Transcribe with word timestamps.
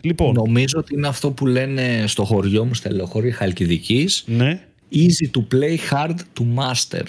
Λοιπόν, 0.00 0.34
Νομίζω 0.34 0.78
ότι 0.78 0.94
είναι 0.94 1.06
αυτό 1.08 1.30
που 1.30 1.46
λένε 1.46 2.04
στο 2.06 2.24
χωριό 2.24 2.64
μου, 2.64 2.74
στα 2.74 2.92
λεωχώρια 2.92 3.34
Χαλκιδικής. 3.34 4.24
ναι. 4.26 4.60
Easy 4.92 5.30
to 5.38 5.54
play, 5.54 5.76
hard 5.92 6.14
to 6.14 6.44
master. 6.56 7.02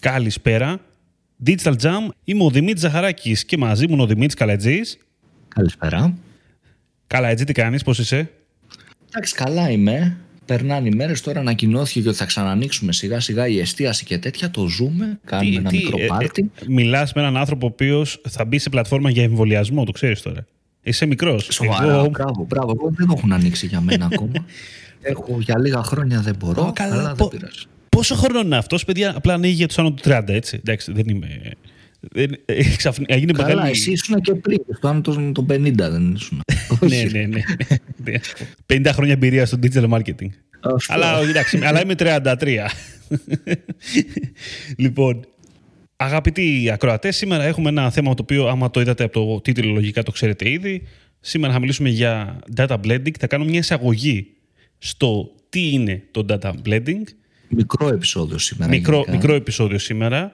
Καλησπέρα. 0.00 0.80
Digital 1.46 1.72
Jam. 1.82 2.08
Είμαι 2.24 2.44
ο 2.44 2.50
Δημήτρης 2.50 2.80
Ζαχαράκης 2.80 3.44
και 3.44 3.56
μαζί 3.56 3.86
μου 3.86 3.92
είναι 3.92 4.02
ο 4.02 4.06
Δημήτρης 4.06 4.34
Καλατζής. 4.34 4.98
Καλησπέρα. 5.48 6.14
Καλά, 7.06 7.28
έτσι 7.28 7.44
τι 7.44 7.52
κάνεις, 7.52 7.82
πώς 7.82 7.98
είσαι; 7.98 8.30
Εντάξει, 9.08 9.34
καλά 9.34 9.70
είμαι. 9.70 10.16
Περνάνε 10.44 10.88
οι 10.88 10.94
μέρες, 10.94 11.20
τώρα 11.20 11.40
ανακοινώθηκε 11.40 12.00
και 12.00 12.08
ότι 12.08 12.16
θα 12.16 12.24
ξανανοίξουμε 12.24 12.92
σιγά 12.92 13.20
σιγά 13.20 13.46
η 13.48 13.58
εστίαση 13.58 14.04
και 14.04 14.18
τέτοια. 14.18 14.50
Το 14.50 14.66
ζούμε, 14.66 15.18
κάνουμε 15.24 15.56
ένα 15.56 15.70
μικρό 15.72 15.96
ε, 16.00 16.06
πάρτι. 16.06 16.50
ε, 16.54 16.64
μιλάς 16.68 17.12
με 17.12 17.20
έναν 17.20 17.36
άνθρωπο 17.36 17.66
ο 17.66 17.70
οποίος 17.72 18.20
θα 18.28 18.44
μπει 18.44 18.58
σε 18.58 18.68
πλατφόρμα 18.68 19.10
για 19.10 19.22
εμβολιασμό, 19.22 19.84
το 19.84 19.92
ξέρεις 19.92 20.22
τώρα. 20.22 20.46
Είσαι 20.84 21.06
μικρός. 21.06 21.48
Σοβαρά, 21.50 21.92
Εγώ- 21.94 22.08
μπράβο, 22.08 22.46
μπράβο. 22.48 22.70
Εγώ 22.80 22.92
δεν 22.96 23.06
το 23.06 23.14
έχουν 23.16 23.32
ανοίξει 23.32 23.66
για 23.66 23.80
μένα 23.80 24.08
ακόμα. 24.12 24.32
Έχω 25.06 25.38
για 25.40 25.58
λίγα 25.58 25.82
χρόνια 25.82 26.20
δεν 26.20 26.34
μπορώ, 26.38 26.62
Α, 26.64 26.72
καλά, 26.72 26.94
αλλά 26.98 27.14
πο- 27.14 27.28
δεν 27.28 27.38
πειράζει. 27.38 27.58
Πόσο 27.88 28.14
χρόνο 28.14 28.40
είναι 28.40 28.56
αυτός, 28.56 28.84
παιδιά, 28.84 29.12
απλά 29.16 29.34
ανοίγει 29.34 29.54
για 29.54 29.66
τους 29.66 29.78
άνω 29.78 29.92
του 29.92 30.02
30, 30.04 30.22
έτσι. 30.26 30.56
Εντάξει, 30.56 30.92
δεν 30.92 31.04
είμαι... 31.08 31.28
Δεν, 32.00 32.30
ε, 32.44 32.62
ξαφνικά, 32.76 33.14
έγινε 33.14 33.32
Καλά, 33.32 33.48
μεγάλη... 33.48 33.70
εσύ 33.70 33.90
ήσουν 33.90 34.20
και 34.20 34.34
πριν, 34.34 34.58
στο 34.76 34.88
άνω 34.88 35.00
των, 35.00 35.32
των 35.32 35.46
50 35.50 35.72
δεν 35.74 36.12
ήσουν. 36.14 36.40
ναι, 36.88 37.02
ναι, 37.12 37.26
ναι. 37.26 38.14
50 38.88 38.90
χρόνια 38.92 39.12
εμπειρία 39.12 39.46
στο 39.46 39.58
digital 39.62 39.88
marketing. 39.88 40.28
Αυτό. 40.60 40.92
αλλά, 40.94 41.18
όχι, 41.18 41.30
εντάξει, 41.30 41.60
αλλά 41.64 41.82
είμαι 41.82 41.94
33. 41.98 42.24
λοιπόν, 44.76 45.26
αγαπητοί 46.04 46.70
ακροατές, 46.72 47.16
σήμερα 47.16 47.44
έχουμε 47.44 47.68
ένα 47.68 47.90
θέμα 47.90 48.14
το 48.14 48.22
οποίο, 48.22 48.48
άμα 48.48 48.70
το 48.70 48.80
είδατε 48.80 49.04
από 49.04 49.12
το 49.12 49.40
τίτλο, 49.40 49.72
λογικά 49.72 50.02
το 50.02 50.10
ξέρετε 50.10 50.50
ήδη. 50.50 50.82
Σήμερα 51.20 51.52
θα 51.52 51.58
μιλήσουμε 51.58 51.88
για 51.88 52.38
data 52.56 52.76
blending. 52.86 53.18
Θα 53.18 53.26
κάνω 53.26 53.44
μια 53.44 53.58
εισαγωγή 53.58 54.26
στο 54.78 55.34
τι 55.48 55.72
είναι 55.72 56.02
το 56.10 56.24
data 56.28 56.52
blending. 56.66 57.02
Μικρό 57.48 57.88
επεισόδιο 57.88 58.38
σήμερα. 58.38 58.70
Μικρό, 58.70 58.94
γενικά. 58.94 59.12
μικρό 59.12 59.34
επεισόδιο 59.34 59.78
σήμερα. 59.78 60.32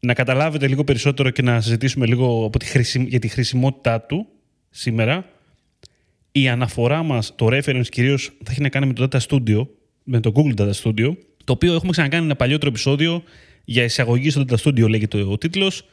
Να 0.00 0.14
καταλάβετε 0.14 0.68
λίγο 0.68 0.84
περισσότερο 0.84 1.30
και 1.30 1.42
να 1.42 1.60
συζητήσουμε 1.60 2.06
λίγο 2.06 2.44
από 2.44 2.58
τη 2.58 2.64
χρησι... 2.64 3.04
για 3.08 3.18
τη 3.18 3.28
χρησιμότητά 3.28 4.00
του 4.00 4.26
σήμερα. 4.70 5.30
Η 6.32 6.48
αναφορά 6.48 7.02
μας, 7.02 7.34
το 7.36 7.46
reference 7.46 7.86
κυρίως, 7.88 8.32
θα 8.44 8.50
έχει 8.50 8.60
να 8.60 8.68
κάνει 8.68 8.86
με 8.86 8.92
το 8.92 9.08
Data 9.10 9.18
Studio, 9.18 9.66
με 10.02 10.20
το 10.20 10.32
Google 10.34 10.60
Data 10.60 10.72
Studio, 10.82 11.16
το 11.44 11.52
οποίο 11.52 11.74
έχουμε 11.74 11.92
ξανακάνει 11.92 12.24
ένα 12.24 12.36
παλιότερο 12.36 12.70
επεισόδιο 12.70 13.22
για 13.68 13.82
εισαγωγή 13.82 14.30
στο 14.30 14.44
Data 14.48 14.56
Studio, 14.64 14.88
λέγεται 14.88 15.22
ο 15.22 15.38
τίτλος. 15.38 15.84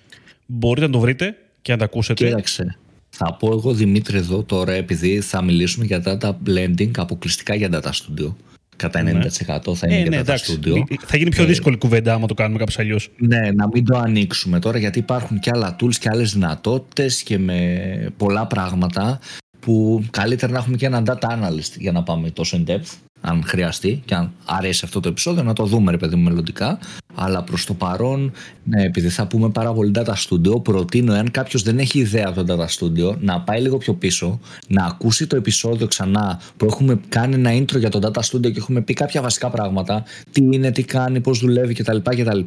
Μπορείτε 0.46 0.86
να 0.86 0.92
το 0.92 1.00
βρείτε 1.00 1.36
και 1.62 1.72
να 1.72 1.78
το 1.78 1.84
ακούσετε. 1.84 2.26
Κοίταξε. 2.26 2.78
Θα 3.10 3.34
πω 3.34 3.52
εγώ 3.52 3.74
Δημήτρη 3.74 4.18
εδώ 4.18 4.44
τώρα, 4.44 4.72
επειδή 4.72 5.22
θα 5.22 5.44
μιλήσουμε 5.44 5.86
για 5.86 6.04
data 6.06 6.32
blending 6.48 6.92
αποκλειστικά 6.98 7.56
για 7.56 7.70
data 7.72 7.90
studio. 7.90 8.34
Κατά 8.76 9.00
90% 9.00 9.76
θα 9.76 9.88
είναι 9.88 9.96
Ε, 9.96 10.02
για 10.02 10.10
ναι, 10.10 10.18
data 10.18 10.20
εντάξει. 10.20 10.60
studio. 10.64 10.96
Θα 11.06 11.18
γίνει 11.18 11.30
πιο 11.30 11.46
δύσκολη 11.46 11.78
κουβέντα 11.78 12.14
άμα 12.14 12.28
το 12.28 12.34
κάνουμε 12.34 12.60
κάπως 12.60 12.80
αλλιώς. 12.80 13.10
Ναι, 13.18 13.52
να 13.52 13.68
μην 13.68 13.86
το 13.86 13.98
ανοίξουμε 13.98 14.60
τώρα 14.60 14.78
γιατί 14.78 15.00
υπάρχουν 15.00 15.40
και 15.40 15.52
άλλα 15.54 15.76
tools 15.80 15.96
και 15.96 16.10
άλλες 16.12 16.34
δυνατότητες 16.34 17.24
και 17.24 17.38
με 17.38 18.14
πολλά 18.18 18.48
πράγματα 18.48 19.20
που 19.60 20.04
καλύτερα 20.12 20.52
να 20.52 20.58
έχουμε 20.58 20.78
και 20.78 20.86
έναν 20.86 21.06
data 21.08 21.28
analyst 21.28 21.78
για 21.78 21.92
να 21.92 22.04
πάμε 22.04 22.30
τόσο 22.30 22.64
in 22.66 22.70
depth 22.72 22.98
αν 23.26 23.44
χρειαστεί 23.46 24.02
και 24.06 24.16
αν 24.16 24.32
αρέσει 24.46 24.82
αυτό 24.86 25.00
το 25.00 25.10
επεισόδιο 25.10 25.44
να 25.44 25.54
το 25.54 25.66
δούμε 25.66 25.92
ρε 25.92 25.98
παιδί 25.98 26.16
μου 26.16 26.24
μελλοντικά. 26.24 26.80
Αλλά 27.16 27.44
προς 27.44 27.66
το 27.66 27.74
παρόν 27.74 28.32
ναι, 28.64 28.84
επειδή 28.84 29.10
θα 29.10 29.28
πούμε 29.28 29.50
πάρα 29.50 29.74
πολύ 29.74 29.92
data 29.96 30.14
studio 30.14 30.64
προτείνω 30.64 31.14
εάν 31.14 31.32
κάποιος 31.32 31.64
δεν 31.64 31.80
έχει 31.80 32.00
ιδέα 32.00 32.28
από 32.28 32.44
το 32.44 32.56
data 32.56 32.68
studio 32.68 33.18
να 33.20 33.42
πάει 33.42 33.62
λίγο 33.62 33.78
πιο 33.78 33.94
πίσω 33.94 34.40
να 34.68 34.86
ακούσει 34.86 35.28
το 35.28 35.36
επεισόδιο 35.36 35.88
ξανά 35.88 36.42
που 36.58 36.66
έχουμε 36.66 37.00
κάνει 37.10 37.34
ένα 37.34 37.52
intro 37.54 37.80
για 37.80 37.90
το 37.90 38.00
data 38.04 38.22
studio 38.22 38.52
και 38.52 38.58
έχουμε 38.58 38.82
πει 38.82 38.94
κάποια 38.94 39.22
βασικά 39.22 39.50
πράγματα 39.50 40.04
τι 40.32 40.42
είναι, 40.52 40.72
τι 40.72 40.84
κάνει, 40.84 41.20
πώς 41.20 41.40
δουλεύει 41.40 41.74
κτλ 41.74 41.98
κτλ 41.98 42.40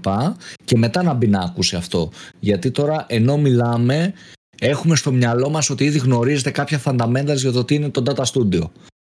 και 0.65 0.77
μετά 0.77 1.03
να 1.03 1.13
μπει 1.13 1.27
να 1.27 1.41
ακούσει 1.41 1.77
αυτό. 1.77 2.11
Γιατί 2.41 2.71
τώρα 2.71 3.05
ενώ 3.09 3.37
μιλάμε 3.37 4.13
έχουμε 4.61 4.97
στο 4.97 5.13
μυαλό 5.13 5.51
μας 5.51 5.71
ότι 5.71 5.85
ήδη 5.85 5.99
γνωρίζετε 5.99 6.51
κάποια 6.51 6.81
fundamentals 6.85 7.37
για 7.37 7.53
το 7.53 7.65
τι 7.65 7.75
είναι 7.75 7.89
το 7.89 8.03
data 8.07 8.25
studio 8.25 8.63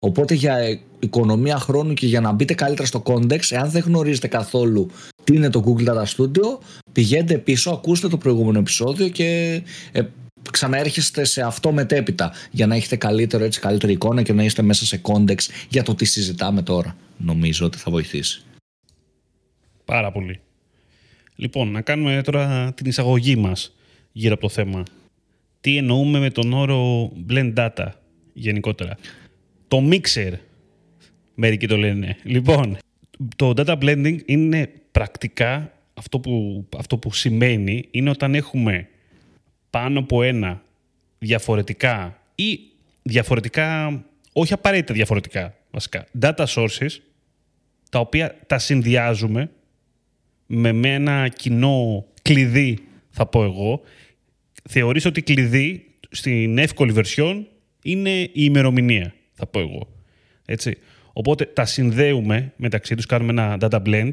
Οπότε 0.04 0.34
για 0.34 0.56
ε, 0.56 0.80
οικονομία 0.98 1.58
χρόνου 1.58 1.94
και 1.94 2.06
για 2.06 2.20
να 2.20 2.32
μπείτε 2.32 2.54
καλύτερα 2.54 2.86
στο 2.86 3.02
context, 3.06 3.50
εάν 3.50 3.70
δεν 3.70 3.82
γνωρίζετε 3.82 4.28
καθόλου 4.28 4.90
τι 5.24 5.34
είναι 5.34 5.50
το 5.50 5.64
Google 5.66 5.88
Data 5.88 6.04
Studio, 6.04 6.58
πηγαίνετε 6.92 7.38
πίσω, 7.38 7.70
ακούστε 7.70 8.08
το 8.08 8.18
προηγούμενο 8.18 8.58
επεισόδιο 8.58 9.08
και 9.08 9.62
ε, 9.92 10.02
ξαναέρχεστε 10.50 11.24
σε 11.24 11.42
αυτό 11.42 11.72
μετέπειτα 11.72 12.32
για 12.50 12.66
να 12.66 12.74
έχετε 12.74 12.96
καλύτερο, 12.96 13.44
έτσι, 13.44 13.60
καλύτερη 13.60 13.92
εικόνα 13.92 14.22
και 14.22 14.32
να 14.32 14.44
είστε 14.44 14.62
μέσα 14.62 14.84
σε 14.86 15.00
context 15.02 15.48
για 15.68 15.82
το 15.82 15.94
τι 15.94 16.04
συζητάμε 16.04 16.62
τώρα. 16.62 16.96
Νομίζω 17.16 17.66
ότι 17.66 17.78
θα 17.78 17.90
βοηθήσει. 17.90 18.44
Πάρα 19.84 20.12
πολύ. 20.12 20.40
Λοιπόν, 21.36 21.70
να 21.70 21.80
κάνουμε 21.80 22.22
τώρα 22.24 22.72
την 22.74 22.86
εισαγωγή 22.86 23.36
μας 23.36 23.74
γύρω 24.12 24.32
από 24.34 24.42
το 24.42 24.48
θέμα. 24.48 24.82
Τι 25.60 25.76
εννοούμε 25.76 26.18
με 26.18 26.30
τον 26.30 26.52
όρο 26.52 27.12
blend 27.30 27.54
data 27.54 27.86
γενικότερα; 28.32 28.96
Το 29.72 29.88
mixer, 29.90 30.32
μερικοί 31.34 31.66
το 31.66 31.76
λένε. 31.76 32.16
Λοιπόν, 32.22 32.78
το 33.36 33.52
data 33.56 33.78
blending 33.78 34.16
είναι 34.24 34.70
πρακτικά 34.92 35.72
αυτό 35.94 36.20
που, 36.20 36.66
αυτό 36.76 36.98
που 36.98 37.12
σημαίνει 37.12 37.88
είναι 37.90 38.10
όταν 38.10 38.34
έχουμε 38.34 38.88
πάνω 39.70 39.98
από 39.98 40.22
ένα 40.22 40.62
διαφορετικά 41.18 42.22
ή 42.34 42.58
διαφορετικά, 43.02 44.02
όχι 44.32 44.52
απαραίτητα 44.52 44.94
διαφορετικά 44.94 45.54
βασικά, 45.70 46.06
data 46.20 46.44
sources 46.46 46.90
τα 47.90 47.98
οποία 47.98 48.38
τα 48.46 48.58
συνδυάζουμε 48.58 49.50
με, 50.46 50.72
με 50.72 50.94
ένα 50.94 51.28
κοινό 51.28 52.06
κλειδί, 52.22 52.78
θα 53.10 53.26
πω 53.26 53.44
εγώ. 53.44 53.80
Θεωρείς 54.70 55.04
ότι 55.04 55.22
κλειδί 55.22 55.86
στην 56.10 56.58
εύκολη 56.58 56.94
version 56.96 57.42
είναι 57.82 58.20
η 58.20 58.30
ημερομηνία, 58.32 59.14
θα 59.42 59.50
πω 59.50 59.60
εγώ. 59.60 59.88
Έτσι. 60.44 60.78
Οπότε 61.12 61.44
τα 61.44 61.64
συνδέουμε 61.64 62.52
μεταξύ 62.56 62.94
τους, 62.94 63.06
κάνουμε 63.06 63.30
ένα 63.32 63.56
data 63.60 63.82
blend 63.86 64.12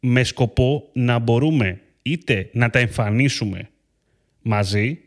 με 0.00 0.24
σκοπό 0.24 0.88
να 0.92 1.18
μπορούμε 1.18 1.80
είτε 2.02 2.50
να 2.52 2.70
τα 2.70 2.78
εμφανίσουμε 2.78 3.68
μαζί, 4.42 4.98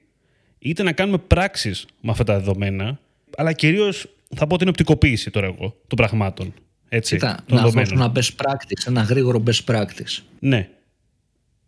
είτε 0.60 0.84
να 0.84 0.92
κάνουμε 0.92 1.18
πράξεις 1.18 1.86
με 2.02 2.12
αυτά 2.12 2.24
τα 2.24 2.38
δεδομένα, 2.38 3.00
αλλά 3.38 3.54
κυρίως 3.54 4.10
θα 4.36 4.48
πω 4.48 4.58
την 4.58 4.68
οπτικοποίηση 4.68 5.30
τώρα 5.32 5.48
εγώ 5.48 5.76
των 5.88 5.98
πραγμάτων. 5.98 6.54
Έτσι, 6.90 7.16
Κοίτα, 7.16 7.44
των 7.46 7.58
να 7.58 7.64
δώσω 7.64 7.74
δεδομένων. 7.74 8.12
ένα 8.14 8.22
best 8.22 8.46
practice, 8.46 8.88
ένα 8.88 9.02
γρήγορο 9.02 9.44
best 9.48 9.76
practice. 9.76 10.24
Ναι, 10.40 10.70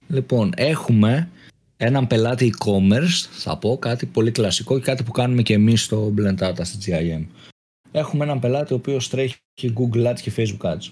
Λοιπόν, 0.08 0.52
έχουμε 0.56 1.30
έναν 1.78 2.08
πελάτη 2.08 2.54
e-commerce, 2.58 3.28
θα 3.32 3.58
πω 3.58 3.78
κάτι 3.78 4.06
πολύ 4.06 4.32
κλασικό 4.32 4.78
και 4.78 4.84
κάτι 4.84 5.04
που 5.04 5.12
κάνουμε 5.12 5.42
και 5.42 5.54
εμείς 5.54 5.84
στο 5.84 6.14
Blend 6.18 6.38
Data 6.38 6.60
στη 6.62 6.78
GIM. 6.86 7.26
Έχουμε 7.92 8.24
έναν 8.24 8.40
πελάτη 8.40 8.74
ο 8.74 8.76
οποίος 8.76 9.10
τρέχει 9.10 9.36
και 9.54 9.74
Google 9.76 10.08
Ads 10.08 10.20
και 10.22 10.32
Facebook 10.36 10.74
Ads. 10.74 10.90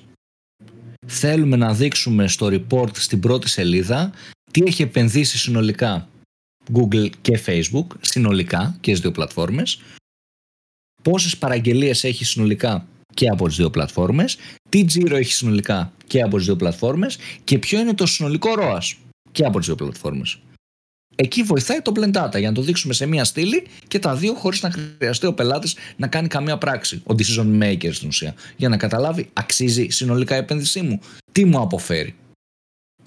Θέλουμε 1.08 1.56
να 1.56 1.74
δείξουμε 1.74 2.28
στο 2.28 2.48
report 2.52 2.98
στην 2.98 3.20
πρώτη 3.20 3.50
σελίδα 3.50 4.12
τι 4.52 4.64
έχει 4.66 4.82
επενδύσει 4.82 5.38
συνολικά 5.38 6.10
Google 6.74 7.10
και 7.22 7.42
Facebook, 7.46 7.86
συνολικά 8.02 8.78
και 8.82 8.90
στις 8.90 9.02
δύο 9.02 9.12
πλατφόρμες, 9.12 9.82
πόσες 11.04 11.38
παραγγελίες 11.38 12.04
έχει 12.04 12.26
συνολικά 12.26 12.88
και 13.14 13.30
από 13.30 13.48
τις 13.48 13.56
δύο 13.56 13.70
πλατφόρμες, 13.70 14.38
τι 14.70 14.86
τζίρο 14.86 15.16
έχει 15.16 15.34
συνολικά 15.34 15.94
και 16.08 16.22
από 16.22 16.38
τις 16.38 16.46
δύο 16.46 16.56
πλατφόρμες 16.56 17.18
και 17.44 17.60
ποιο 17.60 17.80
είναι 17.80 17.94
το 17.94 18.06
συνολικό 18.06 18.50
ROAS 18.58 18.96
και 19.32 19.46
από 19.46 19.58
τις 19.58 19.68
δύο 19.68 19.76
πλατφόρμες. 19.76 20.40
Εκεί 21.22 21.44
βοηθάει 21.44 21.82
το 21.82 21.92
Blend 21.96 22.12
Data 22.12 22.40
για 22.40 22.48
να 22.48 22.52
το 22.54 22.62
δείξουμε 22.62 22.94
σε 22.94 23.06
μία 23.06 23.24
στήλη 23.24 23.68
και 23.88 24.00
τα 24.00 24.16
δύο 24.16 24.34
χωρίς 24.34 24.62
να 24.62 24.72
χρειαστεί 24.98 25.26
ο 25.26 25.34
πελάτης 25.34 25.76
να 25.96 26.08
κάνει 26.08 26.28
καμία 26.28 26.58
πράξη. 26.58 27.02
Ο 27.06 27.16
decision 27.18 27.64
maker 27.64 27.90
στην 27.92 28.08
ουσία. 28.08 28.34
Για 28.56 28.70
να 28.70 28.78
καταλάβει 28.78 29.30
αξίζει 29.34 29.88
συνολικά 29.90 30.36
η 30.36 30.38
επένδυσή 30.38 30.82
μου. 30.82 31.00
Τι 31.32 31.46
μου 31.46 31.60
αποφέρει. 31.60 32.16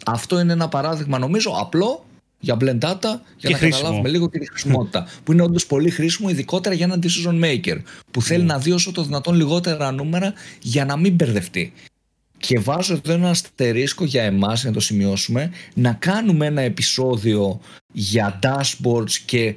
Αυτό 0.06 0.40
είναι 0.40 0.52
ένα 0.52 0.68
παράδειγμα 0.68 1.18
νομίζω 1.18 1.56
απλό 1.60 2.04
για 2.40 2.56
blend 2.60 2.78
data 2.78 3.00
για 3.36 3.50
να 3.50 3.56
χρήσιμο. 3.56 3.70
καταλάβουμε 3.70 4.08
λίγο 4.08 4.28
και 4.28 4.38
τη 4.38 4.48
χρησιμότητα. 4.48 5.06
που 5.24 5.32
είναι 5.32 5.42
όντως 5.42 5.66
πολύ 5.66 5.90
χρήσιμο, 5.90 6.28
ειδικότερα 6.28 6.74
για 6.74 6.84
έναν 6.84 7.02
decision 7.02 7.44
maker 7.44 7.78
που 8.10 8.22
θέλει 8.22 8.44
να 8.44 8.58
δει 8.58 8.72
όσο 8.72 8.92
το 8.92 9.02
δυνατόν 9.02 9.34
λιγότερα 9.34 9.92
νούμερα 9.92 10.32
για 10.60 10.84
να 10.84 10.96
μην 10.96 11.14
μπερδευτεί. 11.14 11.72
Και 12.46 12.58
βάζω 12.58 12.94
εδώ 12.94 13.12
ένα 13.12 13.30
αστερίσκο 13.30 14.04
για 14.04 14.22
εμάς, 14.22 14.60
για 14.60 14.68
να 14.68 14.74
το 14.74 14.80
σημειώσουμε, 14.82 15.50
να 15.74 15.92
κάνουμε 15.92 16.46
ένα 16.46 16.60
επεισόδιο 16.60 17.60
για 17.92 18.38
dashboards 18.42 19.12
και 19.26 19.54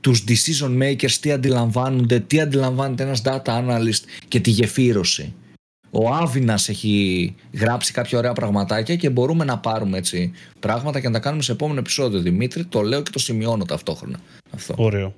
τους 0.00 0.24
decision 0.28 0.82
makers 0.82 1.10
τι 1.10 1.32
αντιλαμβάνονται, 1.32 2.20
τι 2.20 2.40
αντιλαμβάνεται 2.40 3.02
ένας 3.02 3.22
data 3.24 3.40
analyst 3.44 4.02
και 4.28 4.40
τη 4.40 4.50
γεφύρωση. 4.50 5.34
Ο 5.90 6.14
Άβυνας 6.14 6.68
έχει 6.68 7.34
γράψει 7.52 7.92
κάποια 7.92 8.18
ωραία 8.18 8.32
πραγματάκια 8.32 8.96
και 8.96 9.10
μπορούμε 9.10 9.44
να 9.44 9.58
πάρουμε 9.58 9.98
έτσι 9.98 10.32
πράγματα 10.60 11.00
και 11.00 11.06
να 11.06 11.12
τα 11.12 11.20
κάνουμε 11.20 11.42
σε 11.42 11.52
επόμενο 11.52 11.78
επεισόδιο. 11.78 12.20
Δημήτρη, 12.20 12.64
το 12.64 12.82
λέω 12.82 13.02
και 13.02 13.10
το 13.10 13.18
σημειώνω 13.18 13.64
ταυτόχρονα. 13.64 14.20
Αυτό. 14.50 14.74
Ωραίο. 14.76 15.14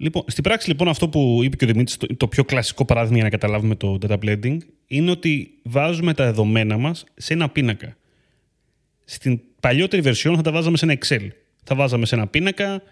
Λοιπόν, 0.00 0.22
στην 0.26 0.42
πράξη, 0.42 0.68
λοιπόν, 0.68 0.88
αυτό 0.88 1.08
που 1.08 1.40
είπε 1.42 1.56
και 1.56 1.64
ο 1.64 1.68
Δημήτρης, 1.68 1.96
το, 1.96 2.16
το 2.16 2.28
πιο 2.28 2.44
κλασικό 2.44 2.84
παράδειγμα 2.84 3.14
για 3.16 3.24
να 3.24 3.30
καταλάβουμε 3.30 3.74
το 3.74 3.98
data 4.06 4.18
blending, 4.24 4.56
είναι 4.86 5.10
ότι 5.10 5.58
βάζουμε 5.62 6.14
τα 6.14 6.24
δεδομένα 6.24 6.76
μας 6.78 7.04
σε 7.16 7.32
ένα 7.32 7.48
πίνακα. 7.48 7.96
Στην 9.04 9.40
παλιότερη 9.60 10.02
version 10.04 10.32
θα 10.36 10.42
τα 10.42 10.52
βάζαμε 10.52 10.76
σε 10.76 10.84
ένα 10.84 10.98
Excel. 11.00 11.28
Θα 11.64 11.74
βάζαμε 11.74 12.06
σε 12.06 12.14
ένα 12.14 12.26
πίνακα 12.26 12.82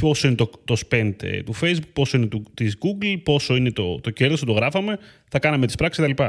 πόσο 0.00 0.26
είναι 0.26 0.36
το, 0.36 0.50
το 0.64 0.76
spend 0.88 1.12
ε, 1.22 1.42
του 1.42 1.54
Facebook, 1.60 1.88
πόσο 1.92 2.16
είναι 2.16 2.26
το, 2.26 2.42
της 2.54 2.76
Google, 2.80 3.20
πόσο 3.22 3.56
είναι 3.56 3.70
το, 3.70 4.00
το 4.00 4.10
κέρδος, 4.10 4.40
το 4.40 4.52
γράφαμε, 4.52 4.98
θα 5.28 5.38
κάναμε 5.38 5.66
τις 5.66 5.74
πράξεις 5.74 6.04
κτλ. 6.04 6.22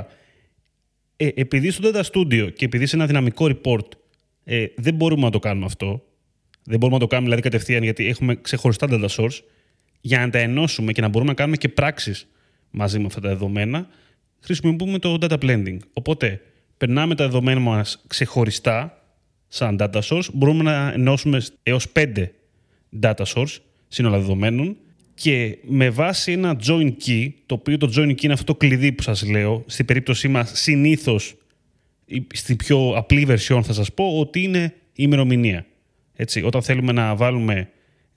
Ε, 1.16 1.28
επειδή 1.36 1.72
στο 1.72 1.90
Data 1.94 2.02
Studio 2.02 2.54
και 2.54 2.66
επειδή 2.66 2.86
σε 2.86 2.96
ένα 2.96 3.06
δυναμικό 3.06 3.50
report 3.50 3.88
ε, 4.44 4.66
δεν 4.76 4.94
μπορούμε 4.94 5.22
να 5.22 5.30
το 5.30 5.40
κάνουμε 5.40 5.66
αυτό, 5.66 6.04
δεν 6.64 6.80
μπορούμε 6.80 6.98
να 6.98 7.04
το 7.04 7.08
κάνουμε 7.08 7.30
δηλαδή 7.30 7.50
κατευθείαν 7.50 7.84
γιατί 7.84 8.08
έχουμε 8.08 8.36
ξεχωριστά 8.36 8.88
data 8.90 9.08
source, 9.08 9.40
για 10.06 10.20
να 10.20 10.30
τα 10.30 10.40
ενώσουμε 10.40 10.92
και 10.92 11.02
να 11.02 11.08
μπορούμε 11.08 11.30
να 11.30 11.36
κάνουμε 11.36 11.58
και 11.58 11.70
πράξεις 11.70 12.28
μαζί 12.72 13.00
με 13.00 13.06
αυτά 13.06 13.22
τα 13.22 13.28
δεδομένα, 13.28 13.88
χρησιμοποιούμε 14.40 15.00
το 15.00 15.18
data 15.22 15.38
blending. 15.40 15.78
Οπότε, 15.94 16.42
περνάμε 16.78 17.16
τα 17.16 17.26
δεδομένα 17.26 17.60
μας 17.60 18.04
ξεχωριστά, 18.08 19.02
σαν 19.48 19.78
data 19.80 20.00
source, 20.02 20.28
μπορούμε 20.34 20.64
να 20.64 20.92
ενώσουμε 20.94 21.42
έως 21.64 21.88
5 21.92 22.32
data 23.02 23.24
source, 23.26 23.58
σύνολα 23.88 24.18
δεδομένων, 24.18 24.78
και 25.14 25.58
με 25.62 25.90
βάση 25.90 26.32
ένα 26.32 26.60
join 26.68 26.94
key, 27.06 27.30
το 27.46 27.56
οποίο 27.56 27.78
το 27.78 27.92
join 27.96 28.10
key 28.10 28.24
είναι 28.24 28.34
αυτό 28.34 28.46
το 28.46 28.56
κλειδί 28.56 28.92
που 28.92 29.02
σας 29.02 29.30
λέω, 29.30 29.64
στην 29.66 29.86
περίπτωσή 29.86 30.28
μας 30.28 30.52
συνήθως, 30.54 31.36
στην 32.34 32.56
πιο 32.56 32.94
απλή 32.96 33.28
version 33.30 33.60
θα 33.64 33.74
σας 33.74 33.94
πω, 33.94 34.20
ότι 34.20 34.44
είναι 34.44 34.74
η 34.90 34.94
ημερομηνία. 34.96 35.66
Έτσι, 36.16 36.42
όταν 36.42 36.62
θέλουμε 36.62 36.92
να 36.92 37.16
βάλουμε 37.16 37.70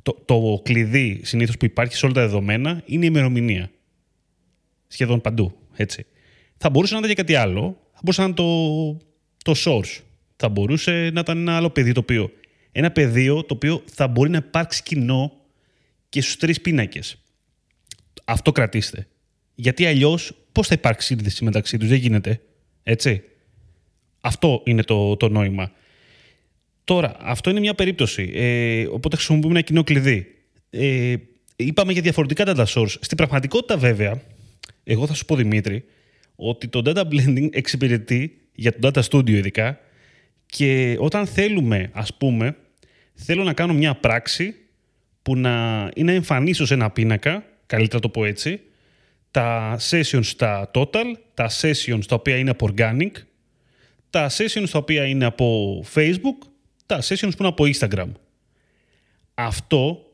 το, 0.08 0.22
το 0.24 0.60
κλειδί 0.64 1.20
συνήθως 1.24 1.56
που 1.56 1.64
υπάρχει 1.64 1.96
σε 1.96 2.04
όλα 2.04 2.14
τα 2.14 2.20
δεδομένα, 2.20 2.82
είναι 2.86 3.04
η 3.04 3.08
ημερομηνία. 3.10 3.70
Σχεδόν 4.86 5.20
παντού, 5.20 5.58
έτσι. 5.76 6.06
Θα 6.56 6.70
μπορούσε 6.70 6.92
να 6.92 6.98
ήταν 6.98 7.10
και 7.10 7.16
κάτι 7.16 7.34
άλλο, 7.34 7.76
θα 7.92 8.00
μπορούσε 8.02 8.20
να 8.20 8.26
είναι 8.26 8.36
το, 8.36 9.52
το 9.52 9.54
source. 9.64 10.02
Θα 10.36 10.48
μπορούσε 10.48 11.10
να 11.12 11.20
ήταν 11.20 11.38
ένα 11.38 11.56
άλλο 11.56 11.70
πεδίο 11.70 11.92
το 11.92 12.00
οποίο 12.00 12.30
ένα 12.72 12.90
πεδίο 12.90 13.44
το 13.44 13.54
οποίο 13.54 13.82
θα 13.92 14.08
μπορεί 14.08 14.30
να 14.30 14.36
υπάρξει 14.36 14.82
κοινό 14.82 15.32
και 16.08 16.22
στους 16.22 16.36
τρεις 16.36 16.60
πίνακες. 16.60 17.22
Αυτό 18.24 18.52
κρατήστε. 18.52 19.06
Γιατί 19.54 19.86
αλλιώς 19.86 20.32
πώς 20.52 20.66
θα 20.66 20.74
υπάρξει 20.74 21.06
σύνδεση 21.06 21.44
μεταξύ 21.44 21.78
τους; 21.78 21.88
Δεν 21.88 21.98
γίνεται. 21.98 22.40
Έτσι. 22.82 23.22
Αυτό 24.20 24.62
είναι 24.64 24.82
το, 24.82 25.16
το 25.16 25.28
νόημα. 25.28 25.72
Τώρα, 26.88 27.16
αυτό 27.20 27.50
είναι 27.50 27.60
μια 27.60 27.74
περίπτωση. 27.74 28.30
Ε, 28.34 28.86
οπότε 28.90 29.16
χρησιμοποιούμε 29.16 29.54
ένα 29.54 29.60
κοινό 29.60 29.84
κλειδί. 29.84 30.26
Ε, 30.70 31.14
είπαμε 31.56 31.92
για 31.92 32.02
διαφορετικά 32.02 32.44
data 32.46 32.64
source. 32.64 32.94
Στην 33.00 33.16
πραγματικότητα 33.16 33.76
βέβαια, 33.76 34.22
εγώ 34.84 35.06
θα 35.06 35.14
σου 35.14 35.24
πω 35.24 35.36
Δημήτρη, 35.36 35.84
ότι 36.36 36.68
το 36.68 36.82
data 36.84 37.02
blending 37.02 37.48
εξυπηρετεί 37.50 38.38
για 38.52 38.78
το 38.78 38.90
data 38.92 39.02
studio 39.02 39.30
ειδικά 39.30 39.78
και 40.46 40.96
όταν 40.98 41.26
θέλουμε, 41.26 41.90
ας 41.92 42.14
πούμε, 42.14 42.56
θέλω 43.14 43.42
να 43.42 43.52
κάνω 43.52 43.72
μια 43.72 43.94
πράξη 43.94 44.54
που 45.22 45.36
να 45.36 45.88
είναι 45.94 46.14
εμφανίσω 46.14 46.66
σε 46.66 46.74
ένα 46.74 46.90
πίνακα, 46.90 47.44
καλύτερα 47.66 48.00
το 48.00 48.08
πω 48.08 48.24
έτσι, 48.24 48.60
τα 49.30 49.78
sessions 49.90 50.24
στα 50.24 50.70
total, 50.74 51.06
τα 51.34 51.50
sessions 51.60 52.04
τα 52.08 52.14
οποία 52.14 52.36
είναι 52.36 52.50
από 52.50 52.68
organic, 52.76 53.12
τα 54.10 54.30
sessions 54.30 54.68
τα 54.70 54.78
οποία 54.78 55.04
είναι 55.04 55.24
από 55.24 55.78
Facebook, 55.94 56.48
τα 56.88 57.00
sessions 57.02 57.30
που 57.36 57.36
είναι 57.38 57.48
από 57.48 57.64
Instagram. 57.74 58.08
Αυτό, 59.34 60.06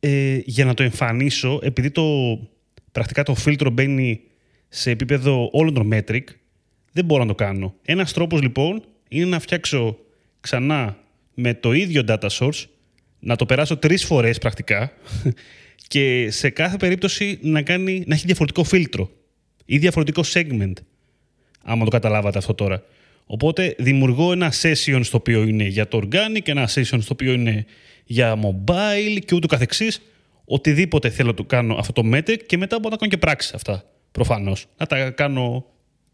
ε, 0.00 0.40
για 0.44 0.64
να 0.64 0.74
το 0.74 0.82
εμφανίσω, 0.82 1.58
επειδή 1.62 1.90
το, 1.90 2.38
πρακτικά 2.92 3.22
το 3.22 3.34
φίλτρο 3.34 3.70
μπαίνει 3.70 4.20
σε 4.68 4.90
επίπεδο 4.90 5.48
όλων 5.52 5.74
των 5.74 5.90
metric, 5.92 6.24
δεν 6.92 7.04
μπορώ 7.04 7.22
να 7.22 7.28
το 7.28 7.34
κάνω. 7.34 7.74
Ένας 7.82 8.12
τρόπος 8.12 8.42
λοιπόν 8.42 8.84
είναι 9.08 9.24
να 9.24 9.38
φτιάξω 9.38 9.98
ξανά 10.40 10.96
με 11.34 11.54
το 11.54 11.72
ίδιο 11.72 12.02
data 12.08 12.28
source, 12.28 12.64
να 13.18 13.36
το 13.36 13.46
περάσω 13.46 13.76
τρεις 13.76 14.04
φορές 14.04 14.38
πρακτικά 14.38 14.92
και 15.92 16.30
σε 16.30 16.50
κάθε 16.50 16.76
περίπτωση 16.76 17.38
να, 17.42 17.62
κάνει, 17.62 18.04
να 18.06 18.14
έχει 18.14 18.26
διαφορετικό 18.26 18.64
φίλτρο 18.64 19.10
ή 19.64 19.78
διαφορετικό 19.78 20.22
segment, 20.32 20.72
άμα 21.62 21.84
το 21.84 21.90
καταλάβατε 21.90 22.38
αυτό 22.38 22.54
τώρα. 22.54 22.84
Οπότε 23.26 23.74
δημιουργώ 23.78 24.32
ένα 24.32 24.52
session 24.62 25.00
στο 25.02 25.16
οποίο 25.16 25.42
είναι 25.42 25.64
για 25.64 25.88
το 25.88 26.02
organic, 26.02 26.48
ένα 26.48 26.68
session 26.68 26.98
στο 27.00 27.08
οποίο 27.12 27.32
είναι 27.32 27.66
για 28.04 28.38
mobile 28.42 29.18
και 29.24 29.34
ούτω 29.34 29.46
καθεξής. 29.46 30.02
Οτιδήποτε 30.44 31.10
θέλω 31.10 31.28
να 31.28 31.34
το 31.34 31.44
κάνω 31.44 31.74
αυτό 31.74 31.92
το 31.92 32.10
metric 32.12 32.38
και 32.46 32.56
μετά 32.56 32.78
μπορώ 32.78 32.90
να 32.90 32.96
κάνω 32.96 33.10
και 33.10 33.18
πράξεις 33.18 33.54
αυτά, 33.54 33.84
προφανώς. 34.12 34.66
Να 34.78 34.86
τα 34.86 35.10
κάνω 35.10 35.66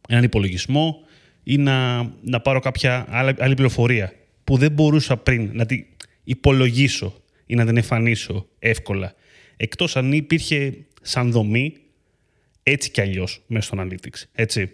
έναν 0.09 0.25
υπολογισμό 0.25 1.01
ή 1.43 1.57
να, 1.57 2.03
να 2.23 2.41
πάρω 2.41 2.61
κάποια 2.61 3.07
άλλη, 3.09 3.35
άλλη 3.39 3.55
πληροφορία 3.55 4.13
που 4.45 4.57
δεν 4.57 4.73
μπορούσα 4.73 5.17
πριν 5.17 5.51
να 5.53 5.67
την 5.67 5.85
υπολογίσω 6.25 7.23
ή 7.47 7.55
να 7.55 7.67
την 7.67 7.77
εμφανίσω 7.77 8.47
εύκολα. 8.59 9.15
Εκτός 9.57 9.97
αν 9.97 10.13
υπήρχε 10.13 10.77
σαν 11.03 11.31
δομή 11.31 11.75
έτσι 12.63 12.91
κι 12.91 13.01
αλλιώς 13.01 13.43
μέσα 13.47 13.67
στο 13.67 13.77
Analytics. 13.81 14.23
Έτσι. 14.33 14.71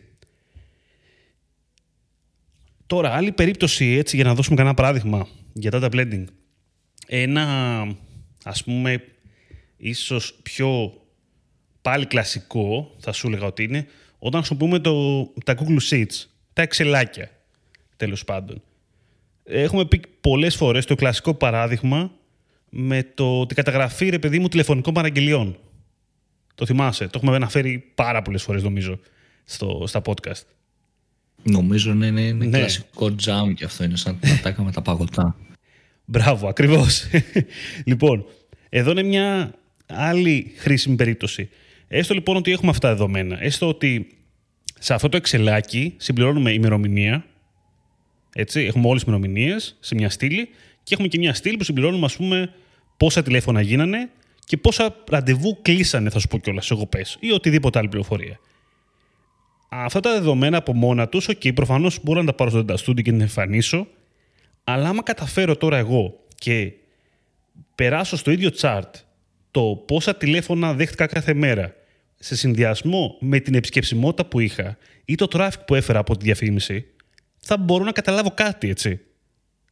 Τώρα, 2.86 3.10
άλλη 3.10 3.32
περίπτωση, 3.32 3.86
έτσι, 3.86 4.16
για 4.16 4.24
να 4.24 4.34
δώσουμε 4.34 4.56
κανένα 4.56 4.74
παράδειγμα 4.74 5.28
για 5.52 5.70
data 5.74 5.90
blending. 5.90 6.24
Ένα, 7.06 7.46
ας 8.44 8.64
πούμε, 8.64 9.04
ίσως 9.76 10.38
πιο 10.42 10.92
πάλι 11.82 12.06
κλασικό, 12.06 12.94
θα 12.98 13.12
σου 13.12 13.26
έλεγα 13.26 13.46
ότι 13.46 13.62
είναι, 13.62 13.86
όταν 14.18 14.44
χρησιμοποιούμε 14.44 14.78
το, 14.78 15.24
τα 15.44 15.54
Google 15.58 15.90
Sheets, 15.90 16.26
τα 16.52 16.62
εξελάκια, 16.62 17.30
τέλος 17.96 18.24
πάντων. 18.24 18.62
Έχουμε 19.44 19.84
πει 19.84 20.02
πολλές 20.20 20.56
φορές 20.56 20.84
το 20.84 20.94
κλασικό 20.94 21.34
παράδειγμα 21.34 22.10
με 22.70 23.02
το, 23.14 23.46
την 23.46 23.56
καταγραφή, 23.56 24.08
ρε 24.08 24.18
παιδί 24.18 24.38
μου, 24.38 24.48
τηλεφωνικών 24.48 24.94
παραγγελιών. 24.94 25.58
Το 26.54 26.66
θυμάσαι, 26.66 27.04
το 27.04 27.18
έχουμε 27.22 27.36
αναφέρει 27.36 27.78
πάρα 27.94 28.22
πολλές 28.22 28.42
φορές, 28.42 28.62
νομίζω, 28.62 29.00
στο, 29.44 29.84
στα 29.86 30.02
podcast. 30.04 30.42
Νομίζω 31.44 31.90
είναι, 31.90 32.06
είναι, 32.06 32.20
είναι 32.20 32.44
ναι. 32.44 32.58
κλασικό 32.58 33.14
jam 33.24 33.54
και 33.54 33.64
αυτό 33.64 33.84
είναι 33.84 33.96
σαν 33.96 34.18
να 34.22 34.52
τα 34.52 34.62
με 34.62 34.72
τα 34.72 34.82
παγωτά. 34.82 35.36
Μπράβο, 36.04 36.48
ακριβώς. 36.48 37.04
λοιπόν, 37.90 38.24
εδώ 38.68 38.90
είναι 38.90 39.02
μια 39.02 39.54
άλλη 39.86 40.52
χρήσιμη 40.56 40.96
περίπτωση. 40.96 41.48
Έστω 41.88 42.14
λοιπόν 42.14 42.36
ότι 42.36 42.52
έχουμε 42.52 42.70
αυτά 42.70 42.88
δεδομένα. 42.88 43.42
Έστω 43.42 43.68
ότι 43.68 44.06
σε 44.78 44.94
αυτό 44.94 45.08
το 45.08 45.16
εξελάκι 45.16 45.94
συμπληρώνουμε 45.96 46.52
ημερομηνία. 46.52 47.24
Έτσι, 48.34 48.60
έχουμε 48.60 48.86
όλες 48.88 49.04
τις 49.04 49.12
ημερομηνίες 49.12 49.76
σε 49.80 49.94
μια 49.94 50.10
στήλη 50.10 50.48
και 50.82 50.94
έχουμε 50.94 51.08
και 51.08 51.18
μια 51.18 51.34
στήλη 51.34 51.56
που 51.56 51.64
συμπληρώνουμε, 51.64 52.04
ας 52.04 52.16
πούμε, 52.16 52.52
πόσα 52.96 53.22
τηλέφωνα 53.22 53.60
γίνανε 53.60 54.10
και 54.44 54.56
πόσα 54.56 54.96
ραντεβού 55.10 55.58
κλείσανε, 55.62 56.10
θα 56.10 56.18
σου 56.18 56.28
πω 56.28 56.38
κιόλας, 56.38 56.70
εγώ 56.70 56.86
πες, 56.86 57.16
ή 57.20 57.30
οτιδήποτε 57.30 57.78
άλλη 57.78 57.88
πληροφορία. 57.88 58.38
Αυτά 59.76 60.00
τα 60.00 60.12
δεδομένα 60.12 60.56
από 60.56 60.74
μόνα 60.74 61.08
τους, 61.08 61.28
OK, 61.28 61.54
προφανώς 61.54 61.98
μπορώ 62.02 62.20
να 62.20 62.26
τα 62.26 62.32
πάρω 62.32 62.50
στο 62.50 62.64
Data 62.68 62.74
Studio 62.74 63.02
και 63.02 63.10
να 63.10 63.16
τα 63.16 63.22
εμφανίσω, 63.22 63.86
αλλά 64.64 64.88
άμα 64.88 65.02
καταφέρω 65.02 65.56
τώρα 65.56 65.76
εγώ 65.76 66.20
και 66.34 66.72
περάσω 67.74 68.16
στο 68.16 68.30
ίδιο 68.30 68.50
chart 68.60 68.90
το 69.50 69.82
πόσα 69.86 70.16
τηλέφωνα 70.16 70.74
δέχτηκα 70.74 71.06
κάθε 71.06 71.34
μέρα 71.34 71.74
σε 72.18 72.36
συνδυασμό 72.36 73.16
με 73.20 73.38
την 73.38 73.54
επισκεψιμότητα 73.54 74.24
που 74.24 74.40
είχα 74.40 74.76
ή 75.04 75.14
το 75.14 75.26
traffic 75.32 75.64
που 75.66 75.74
έφερα 75.74 75.98
από 75.98 76.16
τη 76.16 76.24
διαφήμιση, 76.24 76.86
θα 77.38 77.56
μπορώ 77.56 77.84
να 77.84 77.92
καταλάβω 77.92 78.30
κάτι, 78.34 78.68
έτσι. 78.68 79.00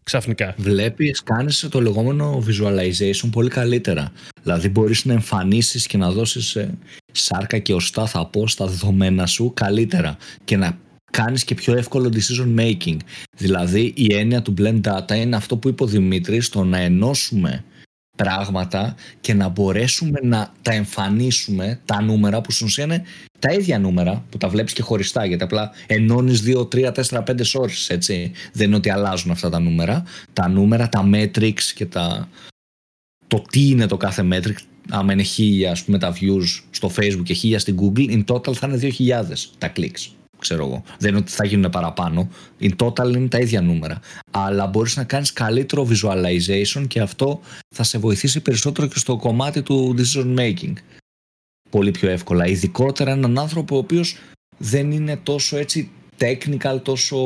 Ξαφνικά. 0.02 0.54
Βλέπεις, 0.56 1.22
κάνεις 1.22 1.66
το 1.70 1.80
λεγόμενο 1.80 2.42
visualization 2.46 3.28
πολύ 3.32 3.48
καλύτερα. 3.48 4.12
Δηλαδή 4.42 4.68
μπορείς 4.68 5.04
να 5.04 5.12
εμφανίσεις 5.12 5.86
και 5.86 5.98
να 5.98 6.10
δώσεις 6.10 6.56
ε, 6.56 6.78
σάρκα 7.12 7.58
και 7.58 7.74
οστά 7.74 8.06
θα 8.06 8.26
πω 8.26 8.48
στα 8.48 8.66
δεδομένα 8.66 9.26
σου 9.26 9.52
καλύτερα 9.54 10.16
και 10.44 10.56
να 10.56 10.78
κάνεις 11.10 11.44
και 11.44 11.54
πιο 11.54 11.76
εύκολο 11.76 12.12
decision 12.14 12.60
making. 12.60 12.96
Δηλαδή 13.36 13.92
η 13.96 14.14
έννοια 14.14 14.42
του 14.42 14.54
blend 14.58 14.80
data 14.80 15.14
είναι 15.16 15.36
αυτό 15.36 15.56
που 15.56 15.68
είπε 15.68 15.82
ο 15.82 15.86
Δημήτρης, 15.86 16.48
το 16.48 16.64
να 16.64 16.78
ενώσουμε 16.78 17.64
πράγματα 18.16 18.94
και 19.20 19.34
να 19.34 19.48
μπορέσουμε 19.48 20.20
να 20.22 20.52
τα 20.62 20.72
εμφανίσουμε 20.72 21.80
τα 21.84 22.02
νούμερα 22.02 22.40
που 22.40 22.50
στην 22.50 22.66
ουσία 22.66 22.84
είναι 22.84 23.04
τα 23.38 23.52
ίδια 23.52 23.78
νούμερα 23.78 24.24
που 24.30 24.38
τα 24.38 24.48
βλέπεις 24.48 24.72
και 24.72 24.82
χωριστά 24.82 25.24
γιατί 25.24 25.42
απλά 25.42 25.70
ενώνεις 25.86 26.42
2, 26.46 26.68
3, 26.74 26.92
4, 26.92 27.02
5 27.02 27.24
sources 27.24 27.86
έτσι. 27.88 28.32
Δεν 28.52 28.66
είναι 28.66 28.76
ότι 28.76 28.90
αλλάζουν 28.90 29.30
αυτά 29.30 29.48
τα 29.48 29.58
νούμερα. 29.58 30.04
Τα 30.32 30.48
νούμερα, 30.48 30.88
τα 30.88 31.10
metrics 31.12 31.62
και 31.74 31.86
τα... 31.86 32.28
το 33.26 33.42
τι 33.50 33.68
είναι 33.68 33.86
το 33.86 33.96
κάθε 33.96 34.28
metric 34.32 34.56
άμα 34.90 35.12
είναι 35.12 35.22
χίλια 35.22 35.70
ας 35.70 35.84
πούμε 35.84 35.98
τα 35.98 36.14
views 36.20 36.62
στο 36.70 36.90
facebook 36.96 37.22
και 37.22 37.34
χίλια 37.34 37.58
στην 37.58 37.76
google 37.80 38.10
in 38.10 38.24
total 38.34 38.54
θα 38.54 38.66
είναι 38.66 38.94
2.000 38.98 39.22
τα 39.58 39.72
clicks 39.76 40.21
ξέρω 40.42 40.66
εγώ. 40.66 40.82
Δεν 40.98 41.10
είναι 41.10 41.18
ότι 41.18 41.32
θα 41.32 41.44
γίνουν 41.44 41.70
παραπάνω. 41.70 42.28
In 42.60 42.70
total 42.76 43.14
είναι 43.14 43.28
τα 43.28 43.38
ίδια 43.38 43.60
νούμερα. 43.60 44.00
Αλλά 44.30 44.66
μπορείς 44.66 44.96
να 44.96 45.04
κάνεις 45.04 45.32
καλύτερο 45.32 45.88
visualization 45.90 46.86
και 46.88 47.00
αυτό 47.00 47.40
θα 47.74 47.82
σε 47.82 47.98
βοηθήσει 47.98 48.40
περισσότερο 48.40 48.86
και 48.86 48.98
στο 48.98 49.16
κομμάτι 49.16 49.62
του 49.62 49.94
decision 49.98 50.38
making. 50.38 50.72
Πολύ 51.70 51.90
πιο 51.90 52.10
εύκολα. 52.10 52.46
Ειδικότερα 52.46 53.10
έναν 53.10 53.38
άνθρωπο 53.38 53.74
ο 53.74 53.78
οποίος 53.78 54.16
δεν 54.58 54.90
είναι 54.90 55.16
τόσο 55.16 55.56
έτσι 55.56 55.90
technical, 56.18 56.80
τόσο 56.82 57.18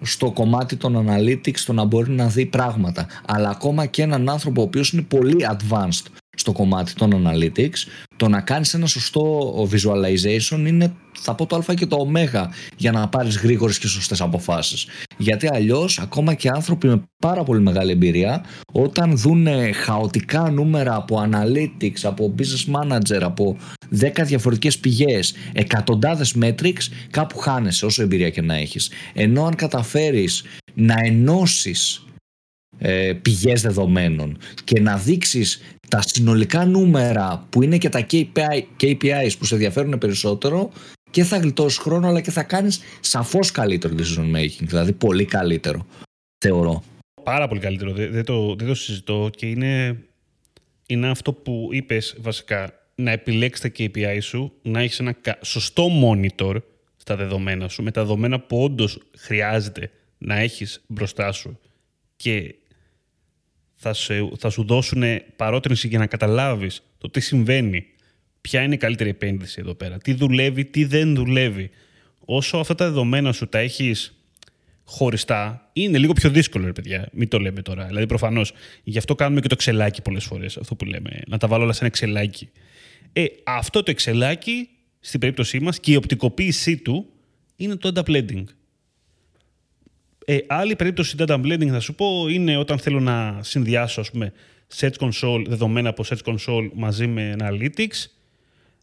στο 0.00 0.30
κομμάτι 0.30 0.76
των 0.76 1.06
analytics, 1.08 1.58
το 1.66 1.72
να 1.72 1.84
μπορεί 1.84 2.10
να 2.10 2.28
δει 2.28 2.46
πράγματα. 2.46 3.06
Αλλά 3.26 3.48
ακόμα 3.48 3.86
και 3.86 4.02
έναν 4.02 4.28
άνθρωπο 4.28 4.60
ο 4.60 4.64
οποίος 4.64 4.92
είναι 4.92 5.02
πολύ 5.02 5.46
advanced 5.50 6.06
στο 6.38 6.52
κομμάτι 6.52 6.94
των 6.94 7.26
analytics, 7.26 7.86
το 8.16 8.28
να 8.28 8.40
κάνεις 8.40 8.74
ένα 8.74 8.86
σωστό 8.86 9.52
visualization 9.72 10.58
είναι 10.66 10.94
θα 11.20 11.34
πω 11.34 11.46
το 11.46 11.56
α 11.56 11.74
και 11.74 11.86
το 11.86 11.96
ω 11.96 12.08
για 12.76 12.92
να 12.92 13.08
πάρεις 13.08 13.38
γρήγορες 13.38 13.78
και 13.78 13.86
σωστές 13.86 14.20
αποφάσεις. 14.20 14.86
Γιατί 15.16 15.48
αλλιώς 15.52 15.98
ακόμα 15.98 16.34
και 16.34 16.48
άνθρωποι 16.48 16.86
με 16.86 17.02
πάρα 17.18 17.42
πολύ 17.42 17.60
μεγάλη 17.60 17.90
εμπειρία 17.90 18.44
όταν 18.72 19.16
δουν 19.16 19.46
χαοτικά 19.74 20.50
νούμερα 20.50 20.94
από 20.94 21.28
analytics, 21.30 22.00
από 22.02 22.34
business 22.38 22.74
manager, 22.74 23.20
από 23.20 23.56
10 24.00 24.24
διαφορετικές 24.24 24.78
πηγές, 24.78 25.34
εκατοντάδες 25.52 26.36
metrics, 26.40 26.88
κάπου 27.10 27.38
χάνεσαι 27.38 27.86
όσο 27.86 28.02
εμπειρία 28.02 28.30
και 28.30 28.42
να 28.42 28.54
έχεις. 28.56 28.90
Ενώ 29.14 29.44
αν 29.44 29.54
καταφέρεις 29.54 30.44
να 30.74 30.94
ενώσεις 31.04 32.02
ε, 32.78 33.12
πηγές 33.22 33.62
δεδομένων 33.62 34.38
και 34.64 34.80
να 34.80 34.96
δείξεις 34.96 35.62
τα 35.88 36.02
συνολικά 36.02 36.64
νούμερα 36.64 37.46
που 37.50 37.62
είναι 37.62 37.78
και 37.78 37.88
τα 37.88 38.06
KPI, 38.10 38.62
KPIs 38.80 39.30
που 39.38 39.44
σε 39.44 39.54
ενδιαφέρουν 39.54 39.98
περισσότερο 39.98 40.72
και 41.10 41.24
θα 41.24 41.36
γλιτώσεις 41.38 41.78
χρόνο 41.78 42.08
αλλά 42.08 42.20
και 42.20 42.30
θα 42.30 42.42
κάνεις 42.42 42.80
σαφώς 43.00 43.50
καλύτερο 43.50 43.94
decision 43.98 44.36
making 44.36 44.66
δηλαδή 44.66 44.92
πολύ 44.92 45.24
καλύτερο 45.24 45.86
θεωρώ. 46.38 46.82
Πάρα 47.22 47.48
πολύ 47.48 47.60
καλύτερο, 47.60 47.92
δεν, 47.92 48.24
το, 48.24 48.54
δεν 48.54 48.66
το 48.66 48.74
συζητώ 48.74 49.30
και 49.36 49.46
είναι, 49.46 50.02
είναι 50.86 51.10
αυτό 51.10 51.32
που 51.32 51.68
είπες 51.72 52.16
βασικά. 52.20 52.72
Να 52.94 53.10
επιλέξεις 53.10 53.62
τα 53.62 53.72
KPI 53.78 54.18
σου, 54.20 54.52
να 54.62 54.80
έχεις 54.80 54.98
ένα 54.98 55.16
σωστό 55.42 55.86
monitor 56.02 56.56
στα 56.96 57.16
δεδομένα 57.16 57.68
σου 57.68 57.82
με 57.82 57.90
τα 57.90 58.00
δεδομένα 58.00 58.40
που 58.40 58.62
όντως 58.62 59.02
χρειάζεται 59.16 59.90
να 60.18 60.38
έχεις 60.38 60.84
μπροστά 60.86 61.32
σου 61.32 61.58
και 62.16 62.54
θα, 63.80 63.92
σε, 63.92 64.28
θα 64.38 64.50
σου 64.50 64.64
δώσουν 64.64 65.02
παρότρινση 65.36 65.88
για 65.88 65.98
να 65.98 66.06
καταλάβεις 66.06 66.82
το 66.98 67.10
τι 67.10 67.20
συμβαίνει, 67.20 67.86
ποια 68.40 68.62
είναι 68.62 68.74
η 68.74 68.78
καλύτερη 68.78 69.10
επένδυση 69.10 69.56
εδώ 69.60 69.74
πέρα, 69.74 69.98
τι 69.98 70.14
δουλεύει, 70.14 70.64
τι 70.64 70.84
δεν 70.84 71.14
δουλεύει. 71.14 71.70
Όσο 72.24 72.58
αυτά 72.58 72.74
τα 72.74 72.84
δεδομένα 72.84 73.32
σου 73.32 73.48
τα 73.48 73.58
έχεις 73.58 74.12
χωριστά, 74.84 75.70
είναι 75.72 75.98
λίγο 75.98 76.12
πιο 76.12 76.30
δύσκολο, 76.30 76.66
ρε 76.66 76.72
παιδιά. 76.72 77.08
Μην 77.12 77.28
το 77.28 77.38
λέμε 77.38 77.62
τώρα. 77.62 77.86
Δηλαδή, 77.86 78.06
προφανώς, 78.06 78.52
γι' 78.82 78.98
αυτό 78.98 79.14
κάνουμε 79.14 79.40
και 79.40 79.48
το 79.48 79.54
εξελάκι 79.54 80.02
πολλές 80.02 80.24
φορές. 80.24 80.56
Αυτό 80.56 80.74
που 80.74 80.84
λέμε. 80.84 81.20
Να 81.26 81.38
τα 81.38 81.48
βάλω 81.48 81.62
όλα 81.62 81.72
σε 81.72 81.78
ένα 81.78 81.88
εξελάκι. 81.88 82.50
Ε, 83.12 83.24
αυτό 83.44 83.82
το 83.82 83.90
εξελάκι, 83.90 84.68
στην 85.00 85.20
περίπτωσή 85.20 85.60
μας, 85.60 85.80
και 85.80 85.92
η 85.92 85.96
οπτικοποίησή 85.96 86.76
του 86.76 87.06
είναι 87.56 87.76
το 87.76 87.92
data 87.94 88.10
blending. 88.10 88.44
Ε, 90.30 90.38
άλλη 90.46 90.76
περίπτωση 90.76 91.16
data 91.18 91.40
blending 91.40 91.68
θα 91.68 91.80
σου 91.80 91.94
πω 91.94 92.26
είναι 92.28 92.56
όταν 92.56 92.78
θέλω 92.78 93.00
να 93.00 93.38
συνδυάσω 93.42 94.00
ας 94.00 94.10
πούμε, 94.10 94.32
Search 94.76 94.92
Console, 94.98 95.44
δεδομένα 95.46 95.88
από 95.88 96.04
Search 96.08 96.32
Console 96.32 96.70
μαζί 96.74 97.06
με 97.06 97.36
Analytics 97.38 98.06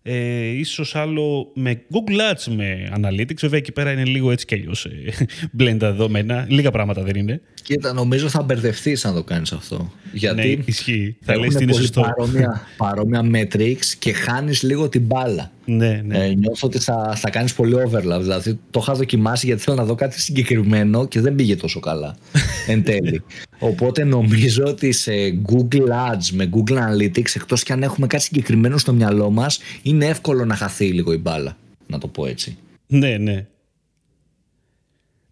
ε, 0.07 0.45
ίσως 0.45 0.95
άλλο 0.95 1.51
με 1.53 1.81
Google 1.93 2.33
Ads 2.33 2.53
με 2.55 2.91
Analytics. 2.97 3.37
Βέβαια 3.39 3.59
εκεί 3.59 3.71
πέρα 3.71 3.91
είναι 3.91 4.05
λίγο 4.05 4.31
έτσι 4.31 4.45
κι 4.45 4.53
αλλιώς 4.53 4.85
ε, 4.85 4.91
blend 5.59 5.77
τα 5.79 5.91
δεδομένα. 5.91 6.45
Λίγα 6.49 6.71
πράγματα 6.71 7.03
δεν 7.03 7.15
είναι. 7.15 7.41
Κοίτα, 7.65 7.93
νομίζω 7.93 8.29
θα 8.29 8.41
μπερδευτείς 8.41 9.05
αν 9.05 9.13
το 9.13 9.24
κάνεις 9.24 9.51
αυτό. 9.51 9.91
Γιατί 10.13 10.41
ναι, 10.41 10.63
ισχύει. 10.65 11.15
Θα 11.22 11.38
λες 11.38 11.53
είναι 11.53 11.74
σωστό. 11.74 12.01
Παρόμοια, 12.01 12.62
παρόμοια 12.77 13.22
metrics 13.34 13.86
και 14.00 14.13
χάνεις 14.13 14.63
λίγο 14.63 14.89
την 14.89 15.01
μπάλα. 15.01 15.51
Ναι, 15.65 16.01
ναι. 16.05 16.25
Ε, 16.25 16.34
νιώθω 16.34 16.67
ότι 16.67 16.79
θα, 16.79 17.15
θα 17.15 17.29
κάνεις 17.29 17.53
πολύ 17.53 17.75
overlap. 17.75 18.19
Δηλαδή 18.19 18.60
το 18.72 18.79
είχα 18.81 18.93
δοκιμάσει 18.93 19.45
γιατί 19.45 19.62
θέλω 19.62 19.75
να 19.75 19.84
δω 19.84 19.95
κάτι 19.95 20.22
συγκεκριμένο 20.22 21.07
και 21.07 21.22
δεν 21.22 21.36
πήγε 21.36 21.55
τόσο 21.55 21.79
καλά 21.79 22.15
εν 22.67 22.84
τέλει. 22.84 23.22
Οπότε 23.60 24.03
νομίζω 24.03 24.63
ότι 24.63 24.91
σε 24.91 25.12
Google 25.48 25.88
Ads 25.88 26.29
με 26.31 26.50
Google 26.53 26.77
Analytics 26.77 27.36
εκτός 27.36 27.63
και 27.63 27.74
αν 27.74 27.84
έχουμε 27.84 28.07
κάτι 28.07 28.24
συγκεκριμένο 28.24 28.77
στο 28.77 28.93
μυαλό 28.93 29.29
μας 29.29 29.60
είναι 29.81 30.05
εύκολο 30.05 30.45
να 30.45 30.55
χαθεί 30.55 30.86
λίγο 30.86 31.13
η 31.13 31.17
μπάλα. 31.17 31.57
Να 31.88 31.98
το 31.98 32.07
πω 32.07 32.25
έτσι. 32.25 32.57
Ναι, 32.88 33.17
ναι. 33.17 33.45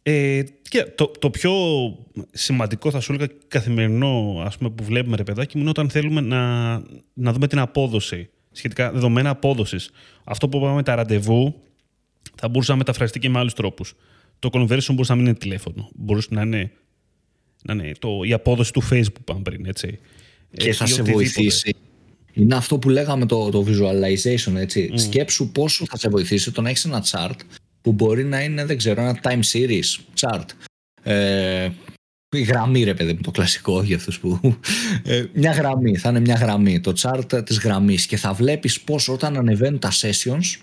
Ε, 0.04 0.44
και 0.70 0.86
το, 0.96 1.12
το 1.20 1.30
πιο 1.30 1.54
σημαντικό 2.32 2.92
θα 2.92 3.00
σου 3.00 3.14
έλεγα 3.14 3.32
καθημερινό 3.48 4.42
ας 4.46 4.58
πούμε, 4.58 4.70
που 4.70 4.84
βλέπουμε 4.84 5.16
ρε 5.16 5.24
παιδάκι 5.24 5.56
μου 5.56 5.62
είναι 5.62 5.70
όταν 5.70 5.90
θέλουμε 5.90 6.22
να, 6.22 6.72
να 7.14 7.34
δούμε 7.34 7.48
την 7.48 7.60
απόδοση 7.60 8.30
σχετικά 8.52 8.92
δεδομένα 8.92 9.30
απόδοσης. 9.30 9.90
Αυτό 10.24 10.50
που 10.50 10.58
είπαμε 10.58 10.74
με 10.74 10.84
τα 10.84 10.96
ραντεβού 10.96 11.56
θα 12.36 12.48
μπορούσε 12.48 12.72
να 12.72 12.78
μεταφραστεί 12.78 13.20
και 13.20 13.30
με 13.30 13.40
άλλους 13.40 13.54
τρόπους. 13.54 13.96
Το 14.40 14.50
conversion 14.54 14.90
μπορούσε 14.90 15.12
να 15.12 15.16
μην 15.16 15.26
είναι 15.26 15.36
τηλέφωνο. 15.36 15.90
Μπορούσε 15.96 16.28
να 16.32 16.42
είναι, 16.42 16.72
να 17.64 17.74
είναι 17.74 17.92
το, 18.00 18.10
η 18.24 18.34
απόδοση 18.34 18.74
του 18.74 18.84
Facebook 18.84 19.14
που 19.14 19.20
είπαμε 19.22 19.42
πριν. 19.42 19.66
Έτσι. 19.66 20.00
Και 20.58 20.70
ε, 20.70 20.74
θα 20.74 20.86
σε 20.86 21.02
βοηθήσει. 21.02 21.76
Είναι 22.34 22.56
αυτό 22.56 22.78
που 22.80 22.90
λέγαμε 22.90 23.26
το, 23.26 23.50
το 23.50 23.66
visualization. 23.68 24.56
Έτσι. 24.56 24.92
Mm. 24.94 25.00
Σκέψου 25.00 25.52
πόσο 25.52 25.86
θα 25.86 25.98
σε 25.98 26.10
βοηθήσει 26.10 26.52
το 26.52 26.62
να 26.62 26.70
έχεις 26.70 26.86
ένα 26.86 27.04
chart 27.12 27.38
που 27.84 27.92
μπορεί 27.92 28.24
να 28.24 28.44
είναι, 28.44 28.66
δεν 28.66 28.78
ξέρω, 28.78 29.02
ένα 29.02 29.20
time 29.24 29.42
series 29.52 30.00
chart. 30.20 30.46
Ε, 31.04 31.70
η 32.36 32.42
γραμμή 32.42 32.84
ρε 32.84 32.94
παιδί 32.94 33.14
μου, 33.14 33.22
το 33.22 33.32
κλασικό 33.32 33.82
για 33.82 33.96
αυτούς 33.96 34.20
που... 34.20 34.40
Ε, 35.04 35.26
μια 35.34 35.52
γραμμή, 35.52 35.98
θα 35.98 36.10
είναι 36.10 36.20
μια 36.20 36.36
γραμμή, 36.36 36.80
το 36.80 36.94
chart 36.98 37.46
της 37.46 37.60
γραμμής 37.60 38.06
και 38.06 38.18
θα 38.18 38.34
βλέπεις 38.34 38.82
πώς 38.82 39.10
όταν 39.10 39.38
ανεβαίνουν 39.38 39.80
τα 39.80 39.92
sessions 39.92 40.62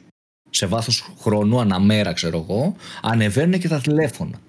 σε 0.51 0.67
βάθος 0.67 1.15
χρόνου, 1.19 1.61
αναμέρα 1.61 2.13
ξέρω 2.13 2.39
εγώ, 2.39 2.77
ανεβαίνουν 3.03 3.61
και 3.61 3.69
τα 3.69 3.81
τηλέφωνα. 3.81 4.41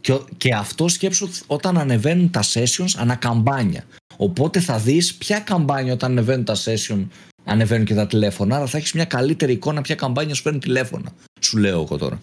Και, 0.00 0.18
και 0.36 0.54
αυτό 0.54 0.88
σκέψου 0.88 1.28
όταν 1.46 1.78
ανεβαίνουν 1.78 2.30
τα 2.30 2.42
sessions 2.42 2.92
ανακαμπάνια. 2.96 3.84
Οπότε 4.16 4.60
θα 4.60 4.78
δεις 4.78 5.14
ποια 5.14 5.38
καμπάνια 5.40 5.92
όταν 5.92 6.10
ανεβαίνουν 6.10 6.44
τα 6.44 6.56
sessions 6.56 7.06
ανεβαίνουν 7.44 7.84
και 7.86 7.94
τα 7.94 8.06
τηλέφωνα, 8.06 8.56
αλλά 8.56 8.66
θα 8.66 8.76
έχεις 8.76 8.92
μια 8.92 9.04
καλύτερη 9.04 9.52
εικόνα 9.52 9.80
ποια 9.80 9.94
καμπάνια 9.94 10.34
σου 10.34 10.42
παίρνει 10.42 10.58
τηλέφωνα. 10.58 11.12
Σου 11.40 11.58
λέω 11.58 11.80
εγώ 11.80 11.98
τώρα. 11.98 12.20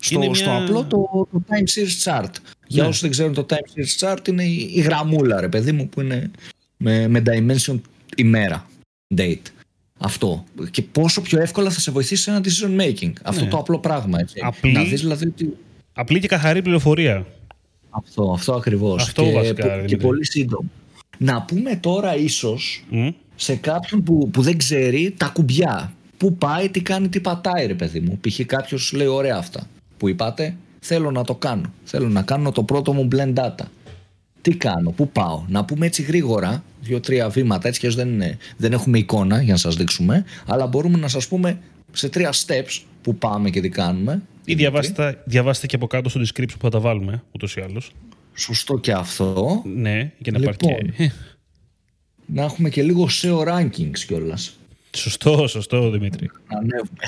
Στο, 0.00 0.18
μια... 0.18 0.34
στο 0.34 0.56
απλό 0.56 0.84
το, 0.84 1.28
το 1.32 1.42
time 1.48 1.78
series 1.78 2.04
chart. 2.04 2.32
Για 2.66 2.82
ναι. 2.82 2.88
όσους 2.88 3.00
δεν 3.00 3.10
ξέρουν 3.10 3.34
το 3.34 3.46
time 3.48 3.54
series 3.54 4.08
chart 4.08 4.28
είναι 4.28 4.44
η, 4.44 4.70
η 4.74 4.80
γραμμούλα 4.80 5.40
ρε 5.40 5.48
παιδί 5.48 5.72
μου 5.72 5.88
που 5.88 6.00
είναι 6.00 6.30
με, 6.76 7.08
με 7.08 7.22
dimension 7.26 7.80
ημέρα, 8.16 8.66
date. 9.16 9.42
Αυτό. 9.98 10.44
Και 10.70 10.82
πόσο 10.82 11.20
πιο 11.20 11.40
εύκολα 11.40 11.70
θα 11.70 11.80
σε 11.80 11.90
βοηθήσει 11.90 12.22
σε 12.22 12.30
ένα 12.30 12.40
decision 12.44 12.80
making. 12.80 13.12
Αυτό 13.22 13.44
ναι. 13.44 13.50
το 13.50 13.56
απλό 13.56 13.78
πράγμα. 13.78 14.18
Έτσι. 14.18 14.40
Απλή, 14.42 14.72
να 14.72 14.82
δεις 14.82 15.00
δηλαδή 15.00 15.34
απλή 15.92 16.20
και 16.20 16.26
καθαρή 16.26 16.62
πληροφορία. 16.62 17.26
Αυτό, 17.90 18.32
αυτό 18.32 18.52
ακριβώς. 18.54 19.02
Αυτό 19.02 19.22
και, 19.22 19.32
βασικά, 19.32 19.84
και 19.84 19.96
πολύ 19.96 20.26
σύντομο. 20.26 20.70
Να 21.18 21.42
πούμε 21.42 21.76
τώρα 21.76 22.16
ίσως 22.16 22.84
σε 23.34 23.56
κάποιον 23.56 24.02
που, 24.02 24.30
που 24.32 24.42
δεν 24.42 24.56
ξέρει 24.56 25.14
τα 25.16 25.26
κουμπιά. 25.26 25.92
Πού 26.16 26.36
πάει, 26.36 26.68
τι 26.68 26.80
κάνει, 26.82 27.08
τι 27.08 27.20
πατάει 27.20 27.66
ρε 27.66 27.74
παιδί 27.74 28.00
μου. 28.00 28.18
Π.χ. 28.20 28.40
κάποιος 28.46 28.92
λέει 28.92 29.06
ωραία 29.06 29.36
αυτά 29.36 29.66
που 29.96 30.08
είπατε, 30.08 30.56
θέλω 30.80 31.10
να 31.10 31.24
το 31.24 31.34
κάνω. 31.34 31.72
Θέλω 31.84 32.08
να 32.08 32.22
κάνω 32.22 32.52
το 32.52 32.62
πρώτο 32.62 32.92
μου 32.92 33.08
blend 33.12 33.34
data. 33.34 33.64
Τι 34.40 34.54
κάνω, 34.54 34.90
πού 34.90 35.08
πάω. 35.08 35.44
Να 35.48 35.64
πούμε 35.64 35.86
έτσι 35.86 36.02
γρήγορα, 36.02 36.64
δύο-τρία 36.80 37.28
βήματα, 37.28 37.68
έτσι 37.68 37.80
και 37.80 37.88
δεν, 37.88 38.22
δεν 38.56 38.72
έχουμε 38.72 38.98
εικόνα 38.98 39.42
για 39.42 39.52
να 39.52 39.58
σας 39.58 39.76
δείξουμε, 39.76 40.24
αλλά 40.46 40.66
μπορούμε 40.66 40.98
να 40.98 41.08
σας 41.08 41.28
πούμε 41.28 41.58
σε 41.92 42.08
τρία 42.08 42.32
steps 42.32 42.82
που 43.02 43.14
πάμε 43.14 43.50
και 43.50 43.60
τι 43.60 43.68
κάνουμε. 43.68 44.22
Ή 44.44 44.54
διαβάστε, 44.54 45.22
διαβάστε 45.24 45.66
και 45.66 45.76
από 45.76 45.86
κάτω 45.86 46.08
στο 46.08 46.20
description 46.20 46.52
που 46.58 46.62
θα 46.62 46.68
τα 46.68 46.80
βάλουμε, 46.80 47.22
ούτως 47.32 47.56
ή 47.56 47.60
άλλως. 47.60 47.92
Σωστό 48.34 48.78
και 48.78 48.92
αυτό. 48.92 49.62
Ναι, 49.74 50.12
για 50.18 50.32
να 50.32 50.38
λοιπόν, 50.38 50.54
υπάρχει 50.54 51.12
Να 52.26 52.42
έχουμε 52.42 52.68
και 52.68 52.82
λίγο 52.82 53.08
SEO 53.22 53.44
rankings 53.48 53.98
κιόλας. 54.06 54.56
Σωστό, 54.96 55.46
σωστό 55.46 55.90
Δημήτρη. 55.90 56.30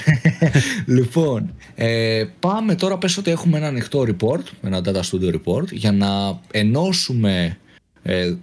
λοιπόν, 0.96 1.54
ε, 1.74 2.24
πάμε 2.40 2.74
τώρα 2.74 2.98
πες 2.98 3.16
ότι 3.16 3.30
έχουμε 3.30 3.56
ένα 3.56 3.66
ανοιχτό 3.66 4.06
report, 4.06 4.42
ένα 4.62 4.80
data 4.84 5.00
studio 5.00 5.34
report, 5.34 5.72
για 5.72 5.92
να 5.92 6.40
ενώσουμε 6.50 7.58
ε, 8.02 8.34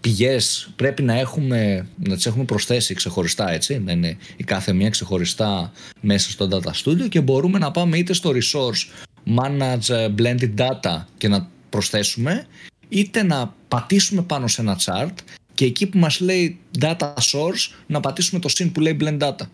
πηγές 0.00 0.70
πρέπει 0.76 1.02
να, 1.02 1.18
έχουμε, 1.18 1.86
να 1.96 2.14
τις 2.14 2.26
έχουμε 2.26 2.44
προσθέσει 2.44 2.94
ξεχωριστά 2.94 3.50
έτσι, 3.50 3.78
να 3.78 3.92
είναι 3.92 4.16
η 4.36 4.44
κάθε 4.44 4.72
μία 4.72 4.90
ξεχωριστά 4.90 5.72
μέσα 6.00 6.30
στο 6.30 6.48
data 6.50 6.70
studio 6.84 7.08
και 7.08 7.20
μπορούμε 7.20 7.58
να 7.58 7.70
πάμε 7.70 7.98
είτε 7.98 8.12
στο 8.12 8.30
resource 8.30 9.06
manage 9.36 10.14
blended 10.18 10.54
data 10.56 11.02
και 11.18 11.28
να 11.28 11.48
προσθέσουμε 11.70 12.46
είτε 12.88 13.22
να 13.22 13.54
πατήσουμε 13.68 14.22
πάνω 14.22 14.46
σε 14.46 14.60
ένα 14.60 14.78
chart 14.84 15.14
και 15.54 15.64
εκεί 15.64 15.86
που 15.86 15.98
μας 15.98 16.20
λέει 16.20 16.58
data 16.80 17.14
source 17.14 17.72
να 17.86 18.00
πατήσουμε 18.00 18.40
το 18.40 18.48
συν 18.48 18.72
που 18.72 18.80
λέει 18.80 18.96
blend 19.00 19.18
data. 19.18 19.46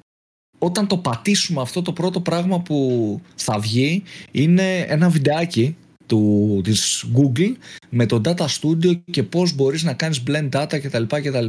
όταν 0.58 0.86
το 0.86 0.98
πατήσουμε 0.98 1.60
αυτό 1.60 1.82
το 1.82 1.92
πρώτο 1.92 2.20
πράγμα 2.20 2.60
που 2.60 3.20
θα 3.34 3.58
βγει 3.58 4.02
είναι 4.30 4.78
ένα 4.78 5.08
βιντεάκι 5.08 5.76
του, 6.06 6.60
της 6.64 7.04
Google 7.16 7.52
με 7.88 8.06
το 8.06 8.20
Data 8.24 8.46
Studio 8.46 9.00
και 9.10 9.22
πώς 9.22 9.54
μπορείς 9.54 9.82
να 9.82 9.92
κάνεις 9.92 10.22
blend 10.26 10.48
data 10.50 10.80
κτλ. 10.82 11.02
κτλ 11.06 11.46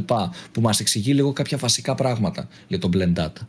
που 0.52 0.60
μας 0.60 0.80
εξηγεί 0.80 1.12
λίγο 1.12 1.32
κάποια 1.32 1.58
βασικά 1.58 1.94
πράγματα 1.94 2.48
για 2.68 2.78
το 2.78 2.88
blend 2.92 3.14
data. 3.14 3.46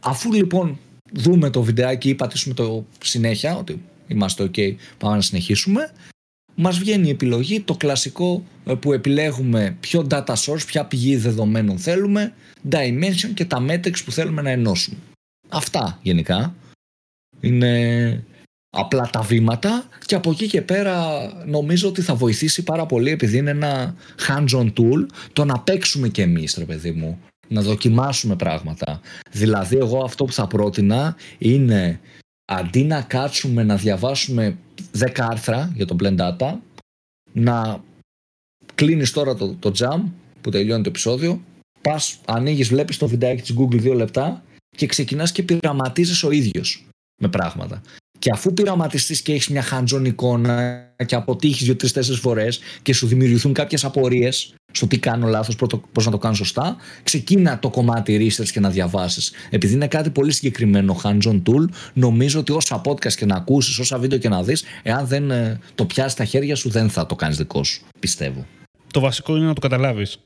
Αφού 0.00 0.32
λοιπόν 0.32 0.78
δούμε 1.12 1.50
το 1.50 1.62
βιντεάκι 1.62 2.08
ή 2.08 2.14
πατήσουμε 2.14 2.54
το 2.54 2.86
συνέχεια 3.02 3.56
ότι 3.56 3.82
είμαστε 4.06 4.44
ok 4.44 4.74
πάμε 4.98 5.14
να 5.14 5.22
συνεχίσουμε 5.22 5.92
μας 6.56 6.78
βγαίνει 6.78 7.06
η 7.06 7.10
επιλογή 7.10 7.60
το 7.60 7.74
κλασικό 7.74 8.44
ε, 8.64 8.74
που 8.74 8.92
επιλέγουμε 8.92 9.76
ποιο 9.80 10.06
data 10.10 10.34
source, 10.34 10.66
ποια 10.66 10.84
πηγή 10.84 11.16
δεδομένων 11.16 11.78
θέλουμε, 11.78 12.32
dimension 12.70 13.30
και 13.34 13.44
τα 13.44 13.64
metrics 13.68 14.04
που 14.04 14.12
θέλουμε 14.12 14.42
να 14.42 14.50
ενώσουμε. 14.50 14.96
Αυτά 15.48 15.98
γενικά. 16.02 16.54
Είναι 17.40 18.24
απλά 18.70 19.10
τα 19.12 19.20
βήματα 19.20 19.88
και 20.06 20.14
από 20.14 20.30
εκεί 20.30 20.46
και 20.46 20.62
πέρα 20.62 20.96
νομίζω 21.46 21.88
ότι 21.88 22.02
θα 22.02 22.14
βοηθήσει 22.14 22.62
πάρα 22.62 22.86
πολύ 22.86 23.10
επειδή 23.10 23.36
είναι 23.36 23.50
ένα 23.50 23.94
hands-on 24.28 24.72
tool 24.72 25.06
το 25.32 25.44
να 25.44 25.58
παίξουμε 25.60 26.08
και 26.08 26.22
εμείς 26.22 26.54
ρε 26.58 26.64
παιδί 26.64 26.90
μου 26.90 27.20
να 27.48 27.60
δοκιμάσουμε 27.60 28.36
πράγματα 28.36 29.00
δηλαδή 29.30 29.76
εγώ 29.76 30.04
αυτό 30.04 30.24
που 30.24 30.32
θα 30.32 30.46
πρότεινα 30.46 31.16
είναι 31.38 32.00
αντί 32.52 32.82
να 32.82 33.02
κάτσουμε 33.02 33.62
να 33.62 33.76
διαβάσουμε 33.76 34.56
10 34.98 35.08
άρθρα 35.16 35.72
για 35.74 35.86
το 35.86 35.96
Blend 36.02 36.16
Data 36.16 36.54
να 37.32 37.84
κλείνεις 38.74 39.12
τώρα 39.12 39.34
το, 39.34 39.54
το 39.54 39.72
jam 39.78 40.02
που 40.40 40.50
τελειώνει 40.50 40.82
το 40.82 40.88
επεισόδιο 40.88 41.42
πας, 41.82 42.20
ανοίγεις, 42.24 42.68
βλέπεις 42.68 42.96
το 42.96 43.08
βιντεάκι 43.08 43.42
της 43.42 43.54
Google 43.58 43.92
2 43.92 43.94
λεπτά 43.94 44.42
και 44.76 44.86
ξεκινάς 44.86 45.32
και 45.32 45.42
πειραματίζεις 45.42 46.22
ο 46.22 46.30
ίδιος 46.30 46.86
με 47.22 47.28
πράγματα. 47.28 47.82
Και 48.18 48.30
αφού 48.30 48.52
πειραματιστείς 48.52 49.22
και 49.22 49.32
έχεις 49.32 49.48
μια 49.48 49.62
χάντζον 49.62 50.04
εικόνα 50.04 50.86
και 51.06 51.14
αποτύχεις 51.14 51.64
δύο-τρει-τέσσερι 51.64 52.18
φορές 52.18 52.60
και 52.82 52.92
σου 52.92 53.06
δημιουργηθούν 53.06 53.52
κάποιες 53.52 53.84
απορίες 53.84 54.54
στο 54.76 54.86
τι 54.86 54.98
κάνω 54.98 55.26
λάθος, 55.26 55.56
πώς 55.92 56.04
να 56.04 56.10
το 56.10 56.18
κάνω 56.18 56.34
σωστά, 56.34 56.76
ξεκίνα 57.02 57.58
το 57.58 57.70
κομμάτι 57.70 58.30
research 58.30 58.48
και 58.48 58.60
να 58.60 58.70
διαβάσεις. 58.70 59.32
Επειδή 59.50 59.74
είναι 59.74 59.86
κάτι 59.86 60.10
πολύ 60.10 60.32
συγκεκριμένο 60.32 61.00
hands-on 61.02 61.42
tool, 61.42 61.68
νομίζω 61.92 62.40
ότι 62.40 62.52
όσα 62.52 62.80
podcast 62.84 63.12
και 63.12 63.26
να 63.26 63.34
ακούσεις, 63.34 63.78
όσα 63.78 63.98
βίντεο 63.98 64.18
και 64.18 64.28
να 64.28 64.42
δεις, 64.42 64.64
εάν 64.82 65.06
δεν 65.06 65.30
ε, 65.30 65.60
το 65.74 65.84
πιάσεις 65.84 66.12
στα 66.12 66.24
χέρια 66.24 66.56
σου, 66.56 66.70
δεν 66.70 66.90
θα 66.90 67.06
το 67.06 67.14
κάνεις 67.14 67.36
δικό 67.36 67.64
σου. 67.64 67.82
Πιστεύω. 68.00 68.46
Το 68.92 69.00
βασικό 69.00 69.36
είναι 69.36 69.46
να 69.46 69.54
το 69.54 69.60
καταλάβεις. 69.60 70.18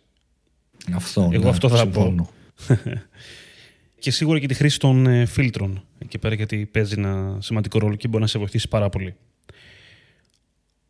Αυτό. 0.94 1.30
Εγώ 1.32 1.42
ναι, 1.42 1.50
αυτό 1.50 1.68
θα 1.68 1.86
πω. 1.86 2.28
και 4.02 4.10
σίγουρα 4.10 4.38
και 4.38 4.46
τη 4.46 4.54
χρήση 4.54 4.78
των 4.78 5.06
ε, 5.06 5.26
φίλτρων 5.26 5.82
εκεί 5.98 6.18
πέρα 6.18 6.34
γιατί 6.34 6.66
παίζει 6.66 6.94
ένα 6.96 7.36
σημαντικό 7.40 7.78
ρόλο 7.78 7.94
και 7.94 8.08
μπορεί 8.08 8.22
να 8.22 8.28
σε 8.28 8.38
βοηθήσει 8.38 8.68
πάρα 8.68 8.88
πολύ. 8.88 9.14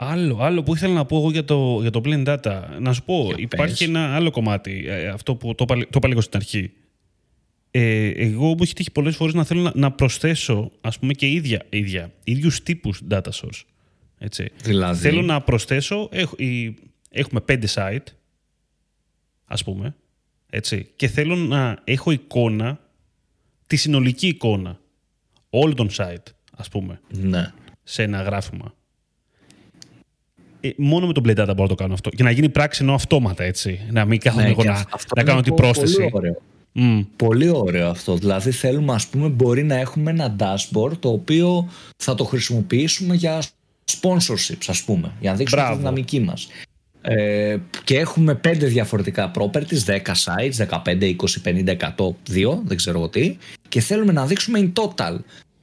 Άλλο, 0.02 0.38
άλλο 0.40 0.62
που 0.62 0.75
ήθελα 0.75 0.95
να 0.95 1.04
πω 1.04 1.16
εγώ 1.16 1.30
για 1.30 1.45
το, 1.45 1.78
για 1.80 1.90
το 1.90 2.00
Blend 2.04 2.26
Data, 2.26 2.62
να 2.78 2.92
σου 2.92 3.02
πω, 3.02 3.33
υπάρχει 3.37 3.85
ένα 3.85 4.14
άλλο 4.14 4.30
κομμάτι, 4.30 4.85
ε, 4.87 5.09
αυτό 5.09 5.35
που 5.35 5.54
το, 5.54 5.64
το 5.64 5.76
είπα 5.95 6.09
λίγο 6.09 6.21
στην 6.21 6.37
αρχή. 6.37 6.73
Ε, 7.71 8.09
εγώ 8.09 8.47
μου 8.47 8.57
έχει 8.61 8.75
τύχει 8.75 8.90
πολλές 8.90 9.16
φορές 9.16 9.35
να 9.35 9.45
θέλω 9.45 9.61
να, 9.61 9.73
να 9.75 9.92
προσθέσω, 9.92 10.71
ας 10.80 10.99
πούμε, 10.99 11.12
και 11.12 11.28
ίδια, 11.28 11.66
ίδια 11.69 12.12
ίδιους 12.25 12.62
τύπους 12.62 13.02
data 13.11 13.30
source. 13.33 13.62
Έτσι. 14.19 14.50
Δηλαδή... 14.62 15.00
Θέλω 15.00 15.23
να 15.23 15.40
προσθέσω, 15.40 16.09
έχουμε 17.11 17.40
πέντε 17.40 17.69
site, 17.75 18.07
ας 19.45 19.64
πούμε, 19.64 19.97
έτσι, 20.50 20.88
και 20.97 21.09
θέλω 21.09 21.37
να 21.37 21.80
έχω 21.85 22.11
εικόνα 22.11 22.80
τη 23.66 23.76
συνολική 23.76 24.26
εικόνα 24.26 24.80
όλων 25.50 25.76
των 25.76 25.88
site, 25.97 26.33
ας 26.57 26.69
πούμε, 26.69 27.00
ναι. 27.09 27.52
σε 27.83 28.02
ένα 28.02 28.23
γράφημα. 28.23 28.75
Ε, 30.60 30.70
μόνο 30.76 31.06
με 31.06 31.12
τον 31.12 31.24
Blade 31.26 31.40
Data 31.40 31.46
μπορώ 31.46 31.62
να 31.62 31.68
το 31.68 31.74
κάνω 31.74 31.94
αυτό. 31.94 32.10
Για 32.12 32.24
να 32.24 32.30
γίνει 32.30 32.48
πράξη 32.48 32.82
ενώ 32.82 32.94
αυτόματα, 32.94 33.44
έτσι. 33.44 33.80
Να 33.90 34.04
μην 34.04 34.20
κάθομαι 34.20 34.42
ναι, 34.42 34.48
εγώ 34.48 34.64
να, 34.64 34.84
να 35.16 35.22
κάνω 35.22 35.40
την 35.40 35.54
πρόσθεση. 35.54 35.96
Πολύ 35.96 36.10
ωραίο. 36.12 36.42
Mm. 36.74 37.06
Πολύ 37.16 37.48
ωραίο 37.48 37.88
αυτό. 37.88 38.16
Δηλαδή 38.16 38.50
θέλουμε, 38.50 38.92
ας 38.92 39.06
πούμε, 39.06 39.28
μπορεί 39.28 39.62
να 39.62 39.74
έχουμε 39.76 40.10
ένα 40.10 40.36
dashboard 40.38 40.92
το 40.98 41.08
οποίο 41.08 41.68
θα 41.96 42.14
το 42.14 42.25
χρησιμοποιήσουμε 42.25 43.14
για 43.14 43.42
sponsorships, 43.84 44.64
ας 44.66 44.82
πούμε, 44.82 45.12
για 45.20 45.30
να 45.30 45.36
δείξουμε 45.36 45.60
Μπράβο. 45.60 45.76
τη 45.76 45.82
δυναμική 45.82 46.20
μας. 46.20 46.49
Ε, 47.02 47.56
και 47.84 47.99
έχουμε 47.99 48.34
πέντε 48.34 48.66
διαφορετικά 48.66 49.30
properties, 49.34 49.84
10 49.86 50.14
sites, 50.14 50.82
15, 50.84 51.04
20, 51.04 51.40
50, 51.44 51.76
100, 51.76 52.16
2, 52.28 52.60
δεν 52.64 52.76
ξέρω 52.76 53.08
τι 53.08 53.36
και 53.68 53.80
θέλουμε 53.80 54.12
να 54.12 54.26
δείξουμε 54.26 54.73
in 54.75 54.82
total 54.82 55.16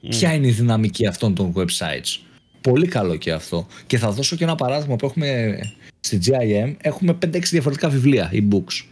ποια 0.08 0.34
είναι 0.34 0.46
η 0.46 0.50
δυναμική 0.50 1.06
αυτών 1.06 1.34
των 1.34 1.52
websites. 1.56 2.27
Πολύ 2.60 2.86
καλό 2.86 3.16
και 3.16 3.32
αυτό. 3.32 3.66
Και 3.86 3.98
θα 3.98 4.10
δώσω 4.10 4.36
και 4.36 4.44
ένα 4.44 4.54
παράδειγμα 4.54 4.96
που 4.96 5.06
έχουμε 5.06 5.58
στη 6.00 6.18
GIM. 6.26 6.74
Έχουμε 6.80 7.18
5-6 7.24 7.40
διαφορετικά 7.50 7.88
βιβλία, 7.88 8.30
e-books, 8.32 8.84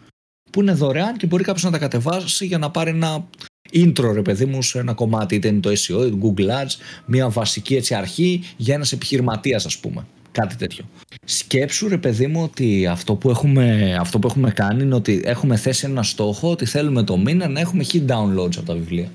που 0.51 0.61
είναι 0.61 0.73
δωρεάν 0.73 1.17
και 1.17 1.27
μπορεί 1.27 1.45
κάποιος 1.45 1.65
να 1.65 1.71
τα 1.71 1.79
κατεβάσει 1.79 2.47
για 2.47 2.59
να 2.59 2.71
πάρει 2.71 2.91
ένα 2.91 3.29
intro, 3.73 4.13
ρε 4.13 4.23
παιδί 4.23 4.45
μου, 4.45 4.63
σε 4.63 4.79
ένα 4.79 4.93
κομμάτι, 4.93 5.35
είτε 5.35 5.49
είναι 5.49 5.61
το 5.61 5.71
SEO, 5.71 6.11
το 6.11 6.19
Google 6.23 6.49
Ads, 6.49 6.77
μια 7.07 7.29
βασική 7.29 7.75
έτσι 7.75 7.95
αρχή 7.95 8.43
για 8.57 8.75
ένας 8.75 8.93
επιχειρηματίας, 8.93 9.67
ας 9.67 9.79
πούμε. 9.79 10.07
Κάτι 10.33 10.57
τέτοιο. 10.57 10.85
Σκέψου 11.25 11.89
ρε 11.89 11.99
παιδί 11.99 12.27
μου 12.27 12.43
ότι 12.43 12.87
αυτό 12.87 13.15
που, 13.15 13.31
έχουμε, 13.31 13.97
αυτό 14.01 14.19
που 14.19 14.27
έχουμε 14.27 14.51
κάνει 14.51 14.83
είναι 14.83 14.95
ότι 14.95 15.23
έχουμε 15.25 15.57
θέσει 15.57 15.87
ένα 15.87 16.03
στόχο 16.03 16.51
ότι 16.51 16.65
θέλουμε 16.65 17.03
το 17.03 17.17
μήνα 17.17 17.49
να 17.49 17.61
έχουμε 17.61 17.85
hit 17.93 18.07
downloads 18.07 18.57
από 18.57 18.67
τα 18.67 18.75
βιβλία. 18.75 19.11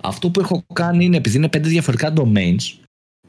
Αυτό 0.00 0.30
που 0.30 0.40
έχω 0.40 0.64
κάνει 0.72 1.04
είναι 1.04 1.16
επειδή 1.16 1.36
είναι 1.36 1.48
πέντε 1.48 1.68
διαφορετικά 1.68 2.12
domains 2.16 2.85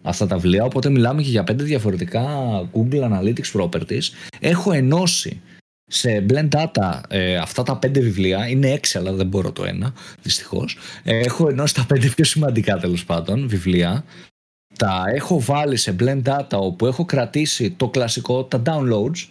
αυτά 0.08 0.28
τα 0.28 0.38
βιβλία, 0.38 0.63
οπότε 0.63 0.89
μιλάμε 0.89 1.22
και 1.22 1.30
για 1.30 1.43
πέντε 1.43 1.63
διαφορετικά 1.63 2.26
Google 2.74 3.02
Analytics 3.02 3.60
properties, 3.60 4.04
έχω 4.39 4.72
ενώσει 4.72 5.41
σε 5.89 6.26
Blend 6.30 6.50
Data 6.50 7.02
ε, 7.08 7.38
αυτά 7.38 7.63
τα 7.63 7.78
πέντε 7.78 8.00
βιβλία, 8.00 8.48
είναι 8.48 8.72
έξι 8.72 8.98
αλλά 8.98 9.12
δεν 9.12 9.28
μπορώ 9.28 9.52
το 9.52 9.65
ένα 9.65 9.93
δυστυχώς, 10.22 10.78
ε, 11.04 11.17
έχω 11.17 11.50
ενώσει 11.50 11.74
τα 11.74 11.86
πέντε 11.88 12.08
πιο 12.08 12.24
σημαντικά 12.24 12.78
τέλος 12.78 13.06
πάντων 13.06 13.48
βιβλία. 13.48 14.04
Τα 14.78 15.04
έχω 15.13 15.41
βάλει 15.41 15.78
σε 15.78 15.96
blend 16.00 16.22
data 16.24 16.60
όπου 16.60 16.86
έχω 16.86 17.06
κρατήσει 17.06 17.72
το 17.72 17.89
κλασικό, 17.89 18.43
τα 18.43 18.62
downloads. 18.65 19.28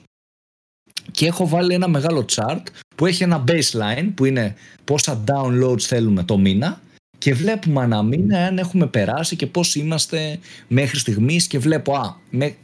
Και 1.11 1.27
έχω 1.27 1.49
βάλει 1.49 1.75
ένα 1.75 1.89
μεγάλο 1.89 2.25
chart 2.33 2.63
που 2.97 3.07
έχει 3.07 3.23
ένα 3.23 3.45
baseline 3.49 4.11
που 4.15 4.25
είναι 4.25 4.55
πόσα 4.85 5.25
downloads 5.27 5.81
θέλουμε 5.81 6.23
το 6.23 6.39
μήνα 6.39 6.81
και 7.27 7.35
βλέπουμε 7.35 7.85
ένα 7.85 8.03
μήνα 8.03 8.47
αν 8.47 8.59
έχουμε 8.59 8.87
περάσει 8.87 9.37
και 9.37 9.47
πώς 9.47 9.75
είμαστε 9.75 10.39
μέχρι 10.69 10.99
στιγμής 10.99 11.47
και 11.47 11.59
βλέπω 11.59 11.95
α, 11.95 12.17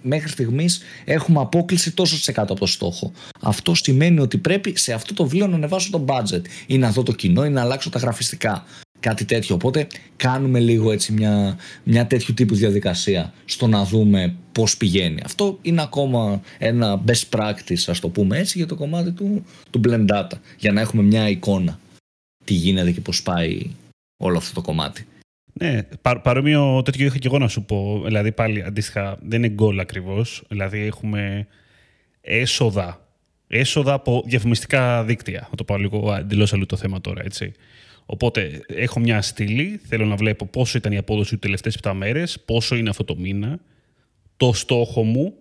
μέχρι 0.02 0.28
στιγμής 0.28 0.82
έχουμε 1.04 1.40
απόκληση 1.40 1.92
τόσο 1.92 2.16
σε 2.16 2.32
κάτω 2.32 2.52
από 2.52 2.60
το 2.60 2.66
στόχο. 2.66 3.12
Αυτό 3.40 3.74
σημαίνει 3.74 4.20
ότι 4.20 4.38
πρέπει 4.38 4.78
σε 4.78 4.92
αυτό 4.92 5.14
το 5.14 5.22
βιβλίο 5.24 5.46
να 5.46 5.54
ανεβάσω 5.54 5.90
το 5.90 6.04
budget 6.08 6.42
ή 6.66 6.78
να 6.78 6.90
δω 6.90 7.02
το 7.02 7.12
κοινό 7.12 7.44
ή 7.44 7.48
να 7.48 7.60
αλλάξω 7.60 7.90
τα 7.90 7.98
γραφιστικά 7.98 8.64
κάτι 9.00 9.24
τέτοιο. 9.24 9.54
Οπότε 9.54 9.86
κάνουμε 10.16 10.60
λίγο 10.60 10.92
έτσι 10.92 11.12
μια, 11.12 11.56
μια 11.84 12.06
τέτοιου 12.06 12.34
τύπου 12.34 12.54
διαδικασία 12.54 13.32
στο 13.44 13.66
να 13.66 13.84
δούμε 13.84 14.34
πώς 14.52 14.76
πηγαίνει. 14.76 15.20
Αυτό 15.24 15.58
είναι 15.62 15.82
ακόμα 15.82 16.40
ένα 16.58 17.02
best 17.06 17.38
practice, 17.38 17.84
ας 17.86 18.00
το 18.00 18.08
πούμε 18.08 18.38
έτσι, 18.38 18.58
για 18.58 18.66
το 18.66 18.74
κομμάτι 18.74 19.10
του, 19.10 19.44
του 19.70 19.80
blend 19.84 20.06
data. 20.06 20.38
Για 20.58 20.72
να 20.72 20.80
έχουμε 20.80 21.02
μια 21.02 21.28
εικόνα 21.28 21.78
τι 22.44 22.54
γίνεται 22.54 22.90
και 22.90 23.00
πώς 23.00 23.22
πάει 23.22 23.70
όλο 24.22 24.36
αυτό 24.36 24.54
το 24.54 24.60
κομμάτι. 24.60 25.06
Ναι, 25.52 25.82
πα, 25.82 26.20
παρόμοιο 26.20 26.82
τέτοιο 26.82 27.06
είχα 27.06 27.18
και 27.18 27.26
εγώ 27.26 27.38
να 27.38 27.48
σου 27.48 27.64
πω. 27.64 28.02
Δηλαδή 28.04 28.32
πάλι 28.32 28.62
αντίστοιχα 28.62 29.18
δεν 29.22 29.42
είναι 29.42 29.54
goal 29.58 29.78
ακριβώς. 29.80 30.44
Δηλαδή 30.48 30.78
έχουμε 30.78 31.46
έσοδα. 32.20 33.06
Έσοδα 33.46 33.92
από 33.92 34.22
διαφημιστικά 34.26 35.04
δίκτυα. 35.04 35.46
Θα 35.50 35.54
το 35.54 35.64
πάω 35.64 35.76
λίγο 35.76 36.14
εντελώς 36.14 36.52
αλλού 36.52 36.66
το 36.66 36.76
θέμα 36.76 37.00
τώρα, 37.00 37.22
έτσι. 37.24 37.52
Οπότε 38.06 38.60
έχω 38.66 39.00
μια 39.00 39.22
στήλη, 39.22 39.80
θέλω 39.84 40.04
να 40.04 40.16
βλέπω 40.16 40.46
πόσο 40.46 40.78
ήταν 40.78 40.92
η 40.92 40.96
απόδοση 40.96 41.30
του 41.30 41.38
τελευταίες 41.38 41.78
7 41.82 41.92
μέρες, 41.94 42.40
πόσο 42.44 42.76
είναι 42.76 42.88
αυτό 42.88 43.04
το 43.04 43.16
μήνα, 43.16 43.60
το 44.36 44.52
στόχο 44.52 45.02
μου 45.02 45.34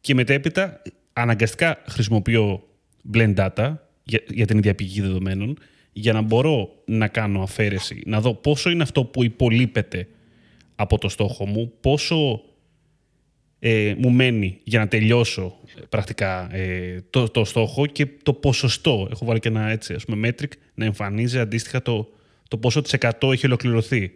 και 0.00 0.14
μετέπειτα 0.14 0.82
αναγκαστικά 1.12 1.82
χρησιμοποιώ 1.88 2.62
blend 3.14 3.34
data 3.34 3.74
για, 4.02 4.22
για 4.28 4.46
την 4.46 4.58
ίδια 4.58 4.74
πηγή 4.74 5.00
δεδομένων 5.00 5.58
για 5.98 6.12
να 6.12 6.20
μπορώ 6.20 6.70
να 6.84 7.08
κάνω 7.08 7.42
αφαίρεση, 7.42 8.02
να 8.06 8.20
δω 8.20 8.34
πόσο 8.34 8.70
είναι 8.70 8.82
αυτό 8.82 9.04
που 9.04 9.24
υπολείπεται 9.24 10.08
από 10.76 10.98
το 10.98 11.08
στόχο 11.08 11.46
μου, 11.46 11.72
πόσο 11.80 12.40
ε, 13.58 13.94
μου 13.98 14.10
μένει 14.10 14.58
για 14.64 14.78
να 14.78 14.88
τελειώσω 14.88 15.56
ε, 15.76 15.80
πρακτικά 15.88 16.54
ε, 16.54 17.04
το, 17.10 17.28
το 17.28 17.44
στόχο 17.44 17.86
και 17.86 18.06
το 18.22 18.32
ποσοστό. 18.32 19.08
Έχω 19.10 19.24
βάλει 19.24 19.40
και 19.40 19.48
ένα 19.48 19.68
έτσι, 19.68 19.94
ας 19.94 20.04
πούμε, 20.04 20.28
metric 20.28 20.50
να 20.74 20.84
εμφανίζει 20.84 21.38
αντίστοιχα 21.38 21.82
το, 21.82 22.08
το 22.48 22.56
πόσο 22.56 22.82
της 22.82 22.94
100 23.00 23.32
έχει 23.32 23.46
ολοκληρωθεί. 23.46 24.12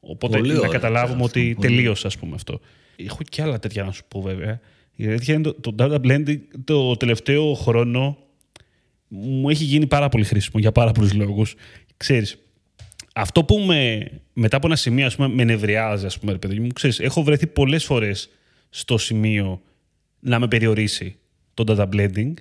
Οπότε 0.00 0.38
Πολύ 0.38 0.54
να 0.54 0.68
καταλάβουμε 0.68 1.22
ότι 1.22 1.56
τελείωσε, 1.60 2.06
ας 2.06 2.18
πούμε, 2.18 2.34
αυτό. 2.34 2.60
Έχω 2.96 3.18
και 3.28 3.42
άλλα 3.42 3.58
τέτοια 3.58 3.84
να 3.84 3.92
σου 3.92 4.02
πω, 4.08 4.20
βέβαια. 4.20 4.60
Η 4.96 5.06
αλήθεια 5.06 5.34
είναι 5.34 5.42
το, 5.42 5.54
το 5.54 5.74
data 5.78 6.00
blending 6.06 6.38
το 6.64 6.96
τελευταίο 6.96 7.54
χρόνο 7.54 8.18
μου 9.14 9.48
έχει 9.50 9.64
γίνει 9.64 9.86
πάρα 9.86 10.08
πολύ 10.08 10.24
χρήσιμο 10.24 10.58
για 10.60 10.72
πάρα 10.72 10.92
πολλούς 10.92 11.12
λόγους. 11.12 11.54
Ξέρεις, 11.96 12.36
Αυτό 13.14 13.44
που 13.44 13.58
με, 13.58 14.08
μετά 14.32 14.56
από 14.56 14.66
ένα 14.66 14.76
σημείο 14.76 15.06
ας 15.06 15.16
πούμε, 15.16 15.28
με 15.28 15.44
νευριάζει, 15.44 16.06
ας 16.06 16.18
πούμε, 16.18 16.32
ρε 16.32 16.38
παιδί 16.38 16.58
μου, 16.60 16.66
ξέρεις, 16.72 17.00
έχω 17.00 17.22
βρεθεί 17.22 17.46
πολλές 17.46 17.84
φορές 17.84 18.28
στο 18.70 18.98
σημείο 18.98 19.60
να 20.20 20.38
με 20.38 20.48
περιορίσει 20.48 21.16
το 21.54 21.64
data 21.68 21.88
blending 21.96 22.32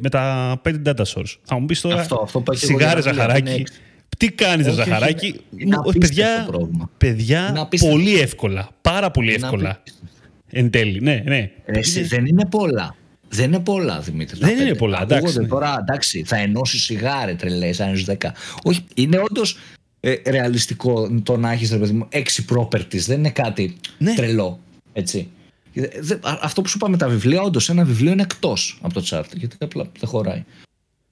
με 0.00 0.08
τα 0.08 0.60
5 0.64 0.74
data 0.84 1.02
source. 1.14 1.34
Θα 1.44 1.58
μου 1.58 1.66
πεις 1.66 1.80
τώρα, 1.80 2.00
Αυτό, 2.00 2.20
αυτό 2.22 2.40
πάει 2.40 2.56
και 2.58 2.66
εγώ 2.68 2.78
σιγάρε 2.78 3.00
για 3.00 3.12
να 3.12 3.16
ζαχαράκι, 3.18 3.50
είναι 3.54 3.62
τι 4.18 4.28
κάνεις 4.32 4.66
ρε 4.66 4.72
Όχι, 4.72 4.80
όχι, 4.80 4.88
ζαχαράκι; 4.90 5.26
είναι- 5.26 5.38
είναι 5.56 5.76
Μου- 5.76 5.80
απίστευτο 5.90 6.06
παιδιά, 6.22 6.44
το 6.46 6.52
πρόβλημα. 6.52 6.90
παιδιά 6.98 7.46
Είναι 7.50 7.60
απίστευτο. 7.60 7.96
πολύ 7.96 8.20
εύκολα. 8.20 8.68
Πάρα 8.80 9.10
πολύ 9.10 9.32
Είναι 9.34 9.44
εύκολα. 9.44 9.70
απίστευτο. 9.70 10.14
Εν 10.50 10.70
τέλει, 10.70 11.00
ναι, 11.00 11.22
ναι. 11.26 11.50
Ρε, 11.66 11.78
εσύ, 11.78 12.02
δεν 12.02 12.26
είναι 12.26 12.46
πολλά. 12.46 12.96
Δεν 13.28 13.44
είναι 13.44 13.60
πολλά, 13.60 14.00
Δημήτρη. 14.00 14.38
τα 14.38 14.46
Δεν 14.46 14.54
είναι 14.56 14.64
πέντε. 14.64 14.78
πολλά, 14.78 14.96
Ακούγονται 14.96 15.18
εντάξει, 15.18 15.38
ναι. 15.40 15.46
Τώρα, 15.46 15.76
εντάξει, 15.80 16.24
θα 16.26 16.36
ενώσεις 16.36 16.82
σιγάρε 16.82 17.34
τρελές, 17.34 17.80
αν 17.80 17.92
είσαι 17.94 18.04
10. 18.20 18.32
Όχι, 18.62 18.84
είναι 18.94 19.18
όντως 19.30 19.58
ρεαλιστικό 20.26 21.20
το 21.22 21.36
να 21.36 21.52
έχεις, 21.52 21.70
ρε 21.70 21.78
παιδί 21.78 21.92
μου, 21.92 22.06
έξι 22.08 22.44
properties. 22.54 22.98
Δεν 23.06 23.18
είναι 23.18 23.30
κάτι 23.30 23.76
Ναι. 23.98 24.14
τρελό. 24.14 24.60
Έτσι. 24.92 25.28
Ε, 25.74 25.82
δε- 26.00 26.14
α- 26.14 26.38
αυτό 26.42 26.62
που 26.62 26.68
σου 26.68 26.76
είπα 26.80 26.88
με 26.90 26.96
τα 26.96 27.08
βιβλία, 27.08 27.40
όντως 27.42 27.68
ένα 27.68 27.84
βιβλίο 27.84 28.12
είναι 28.12 28.22
εκτός 28.22 28.78
από 28.82 28.94
το 28.94 29.02
chart. 29.10 29.24
Γιατί 29.34 29.56
απλά 29.60 29.84
δεν 29.98 30.08
χωράει. 30.08 30.44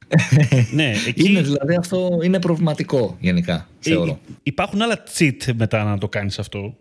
ναι 0.73 0.93
εκεί 1.07 1.29
Είναι 1.29 1.43
δηλαδή 1.43 1.75
αυτό 1.75 2.19
είναι 2.25 2.39
προβληματικό 2.41 3.17
γενικά, 3.21 3.69
θεωρώ. 3.81 4.11
Ε, 4.29 4.33
υπάρχουν 4.43 4.83
άλλα 4.83 5.03
cheat 5.19 5.37
μετά 5.57 5.85
να 5.85 5.99
το 5.99 6.09
κάνεις 6.09 6.39
αυτό. 6.39 6.75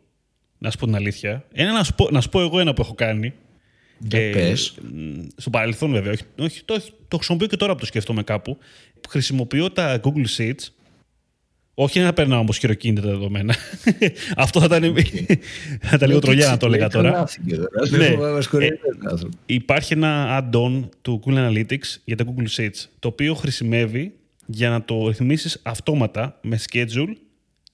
Να 0.57 0.71
σου 0.71 0.77
πω 0.77 0.85
την 0.85 0.95
αλήθεια. 0.95 1.45
Ένα, 1.53 1.71
να, 1.71 1.83
σου 1.83 1.93
πω, 1.95 2.09
να 2.11 2.21
σου 2.21 2.29
πω 2.29 2.41
εγώ 2.41 2.59
ένα 2.59 2.73
που 2.73 2.81
έχω 2.81 2.93
κάνει. 2.93 3.33
Για 4.09 4.19
πες. 4.31 4.75
μ, 4.81 5.19
στο 5.35 5.49
παρελθόν 5.49 5.91
βέβαια. 5.91 6.11
Όχι, 6.11 6.23
όχι, 6.39 6.63
το, 6.65 6.81
το 7.07 7.15
χρησιμοποιώ 7.15 7.47
και 7.47 7.57
τώρα 7.57 7.73
που 7.73 7.79
το 7.79 7.85
σκέφτομαι 7.85 8.23
κάπου. 8.23 8.57
Χρησιμοποιώ 9.09 9.71
τα 9.71 9.99
Google 10.03 10.37
Sheets. 10.37 10.67
Όχι 11.75 11.99
να 11.99 12.13
περνάω 12.13 12.39
όμως 12.39 12.57
χειροκίνητα 12.57 13.01
τα 13.01 13.07
δεδομένα. 13.07 13.55
Αυτό 14.35 14.59
θα 14.59 14.65
ήταν, 14.65 14.95
θα 15.87 15.95
ήταν 15.95 16.07
λίγο 16.07 16.19
τρολιά 16.19 16.49
να 16.49 16.57
το 16.57 16.65
έλεγα 16.65 16.87
τώρα. 16.87 17.27
Ναι. 17.89 17.97
Ναι. 17.97 18.67
Υπάρχει 19.45 19.93
ένα 19.93 20.41
add-on 20.41 20.89
του 21.01 21.21
Google 21.25 21.49
Analytics 21.49 21.97
για 22.03 22.15
τα 22.17 22.25
Google 22.27 22.59
Sheets, 22.59 22.85
το 22.99 23.07
οποίο 23.07 23.33
χρησιμεύει 23.33 24.13
για 24.45 24.69
να 24.69 24.83
το 24.83 25.07
ρυθμίσεις 25.07 25.59
αυτόματα 25.63 26.39
με 26.41 26.59
schedule 26.69 27.13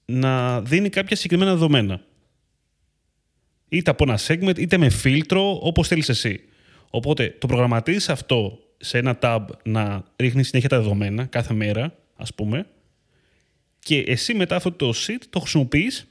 να 0.04 0.60
δίνει 0.60 0.88
κάποια 0.88 1.16
συγκεκριμένα 1.16 1.50
δεδομένα. 1.52 2.00
Είτε 3.72 3.90
από 3.90 4.04
ένα 4.04 4.18
segment, 4.26 4.58
είτε 4.58 4.76
με 4.76 4.88
φίλτρο, 4.88 5.58
όπως 5.62 5.88
θέλεις 5.88 6.08
εσύ. 6.08 6.40
Οπότε 6.90 7.36
το 7.38 7.46
προγραμματίζεις 7.46 8.08
αυτό 8.08 8.58
σε 8.76 8.98
ένα 8.98 9.18
tab 9.22 9.44
να 9.64 10.04
ρίχνεις 10.16 10.48
συνέχεια 10.48 10.68
τα 10.68 10.80
δεδομένα 10.80 11.24
κάθε 11.24 11.54
μέρα, 11.54 11.94
ας 12.16 12.34
πούμε, 12.34 12.66
και 13.78 13.98
εσύ 13.98 14.34
μετά 14.34 14.56
αυτό 14.56 14.72
το 14.72 14.92
sheet 15.06 15.22
το 15.30 15.40
χρησιμοποιείς 15.40 16.06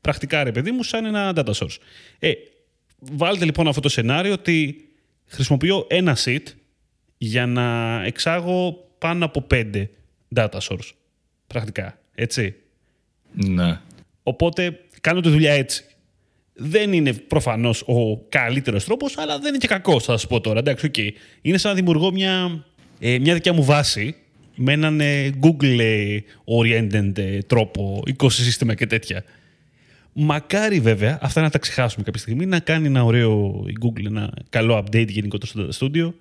πρακτικά 0.00 0.44
ρε 0.44 0.52
παιδί 0.52 0.70
μου 0.70 0.82
σαν 0.82 1.04
ένα 1.04 1.32
data 1.36 1.52
source. 1.52 1.76
Ε, 2.18 2.32
βάλτε 2.98 3.44
λοιπόν 3.44 3.68
αυτό 3.68 3.80
το 3.80 3.88
σενάριο 3.88 4.32
ότι 4.32 4.88
χρησιμοποιώ 5.26 5.86
ένα 5.88 6.16
sheet 6.24 6.42
για 7.18 7.46
να 7.46 8.00
εξάγω 8.04 8.88
πάνω 8.98 9.24
από 9.24 9.42
πέντε 9.42 9.90
data 10.36 10.58
source. 10.58 10.90
Πρακτικά. 11.46 11.98
Έτσι. 12.14 12.54
Ναι. 13.32 13.80
Οπότε 14.22 14.80
κάνω 15.00 15.20
τη 15.20 15.28
δουλειά 15.28 15.52
έτσι. 15.52 15.84
Δεν 16.56 16.92
είναι 16.92 17.12
προφανώς 17.12 17.80
ο 17.82 18.18
καλύτερος 18.28 18.84
τρόπος, 18.84 19.18
αλλά 19.18 19.38
δεν 19.38 19.48
είναι 19.48 19.58
και 19.58 19.66
κακός, 19.66 20.04
θα 20.04 20.12
σας 20.12 20.26
πω 20.26 20.40
τώρα. 20.40 20.58
Εντάξει, 20.58 20.86
οκ. 20.86 20.94
Είναι 21.42 21.58
σαν 21.58 21.70
να 21.70 21.76
δημιουργώ 21.76 22.12
μια, 22.12 22.64
ε, 22.98 23.18
μια 23.18 23.34
δικιά 23.34 23.52
μου 23.52 23.64
βάση 23.64 24.14
με 24.56 24.72
έναν 24.72 25.00
ε, 25.00 25.30
Google 25.42 25.78
ε, 25.78 26.18
oriented 26.60 27.18
ε, 27.18 27.38
τρόπο, 27.38 28.02
οικοσύστημα 28.06 28.74
και 28.74 28.86
τέτοια. 28.86 29.24
Μακάρι 30.12 30.80
βέβαια 30.80 31.18
αυτά 31.22 31.40
να 31.40 31.50
τα 31.50 31.58
ξεχάσουμε 31.58 32.04
κάποια 32.04 32.20
στιγμή, 32.20 32.46
να 32.46 32.58
κάνει 32.60 32.86
ένα 32.86 33.04
ωραίο 33.04 33.64
η 33.68 33.72
Google, 33.84 34.04
ένα 34.06 34.32
καλό 34.48 34.78
update 34.78 35.08
γενικότερα 35.08 35.52
στο 35.52 35.68
Data 35.68 35.84
Studio. 35.84 36.12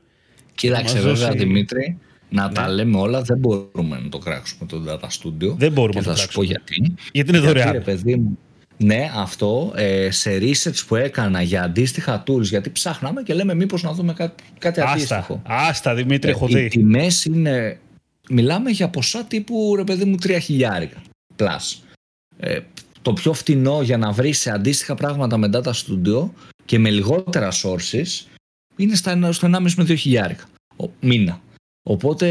Κοίταξε 0.56 0.96
μας 0.96 1.04
βέβαια 1.04 1.28
δώσει- 1.28 1.38
Δημήτρη, 1.38 1.98
να 2.30 2.50
τα 2.50 2.69
λέμε 2.69 2.98
όλα 2.98 3.22
δεν 3.22 3.38
μπορούμε 3.38 4.00
να 4.04 4.10
το 4.10 4.17
κράξουμε 4.17 4.65
το 4.69 4.84
Data 4.88 5.08
Studio. 5.08 5.56
Δεν 5.58 5.72
μπορούμε 5.72 6.00
και 6.00 6.08
να 6.08 6.13
το 6.13 6.19
θα 6.19 6.28
σου 6.28 6.28
πω 6.34 6.46
κράξουμε. 6.46 6.46
γιατί. 6.46 6.93
Γιατί 7.12 7.30
είναι 7.30 7.39
ρε 7.39 7.46
δωρεάν. 7.46 7.84
παιδί 7.84 8.15
μου, 8.15 8.38
ναι, 8.84 9.12
αυτό 9.15 9.74
ε, 9.76 10.12
σε 10.12 10.38
research 10.41 10.84
που 10.88 10.96
έκανα 10.96 11.41
για 11.41 11.63
αντίστοιχα 11.63 12.24
tools, 12.28 12.41
γιατί 12.41 12.69
ψάχναμε 12.69 13.22
και 13.24 13.34
λέμε 13.34 13.54
μήπως 13.54 13.84
να 13.84 13.93
δούμε 13.93 14.13
κάτι, 14.13 14.43
κάτι 14.60 14.82
Άστα, 14.82 14.91
αντίστοιχο. 14.93 15.41
άστα 15.46 15.96
Δημήτρη, 15.96 16.30
έχω 16.30 16.46
Ε, 16.46 16.60
Οι 16.60 16.62
δει. 16.62 16.67
τιμές 16.67 17.26
είναι, 17.26 17.80
μιλάμε 18.30 18.69
για 18.69 18.89
ποσά 18.89 19.24
τύπου 19.24 19.74
ρε 19.76 19.84
παιδί 19.84 20.06
μου 20.06 20.15
3 20.24 20.38
χιλιάρικα 20.41 21.02
plus. 21.38 21.78
Ε, 22.38 22.60
το 23.02 23.13
πιο 23.13 23.34
φτηνό 23.34 23.82
για 23.82 23.98
να 23.98 24.12
βρεις 24.12 24.39
σε 24.39 24.52
αντίστοιχα 24.52 24.96
πράγματα 24.96 25.38
με 25.38 25.50
Data 25.54 25.72
Studio 25.72 26.30
και 26.65 26.80
με 26.80 26.89
λιγότερα 26.89 27.52
sources 27.52 28.26
είναι 28.76 28.96
στα, 28.96 29.12
ένα- 29.12 29.32
στο 29.32 29.48
1,5 29.54 29.60
με 29.78 29.84
2 29.84 29.98
χιλιάρικα 29.98 30.43
ο, 30.78 30.86
μήνα. 31.00 31.41
Οπότε 31.86 32.28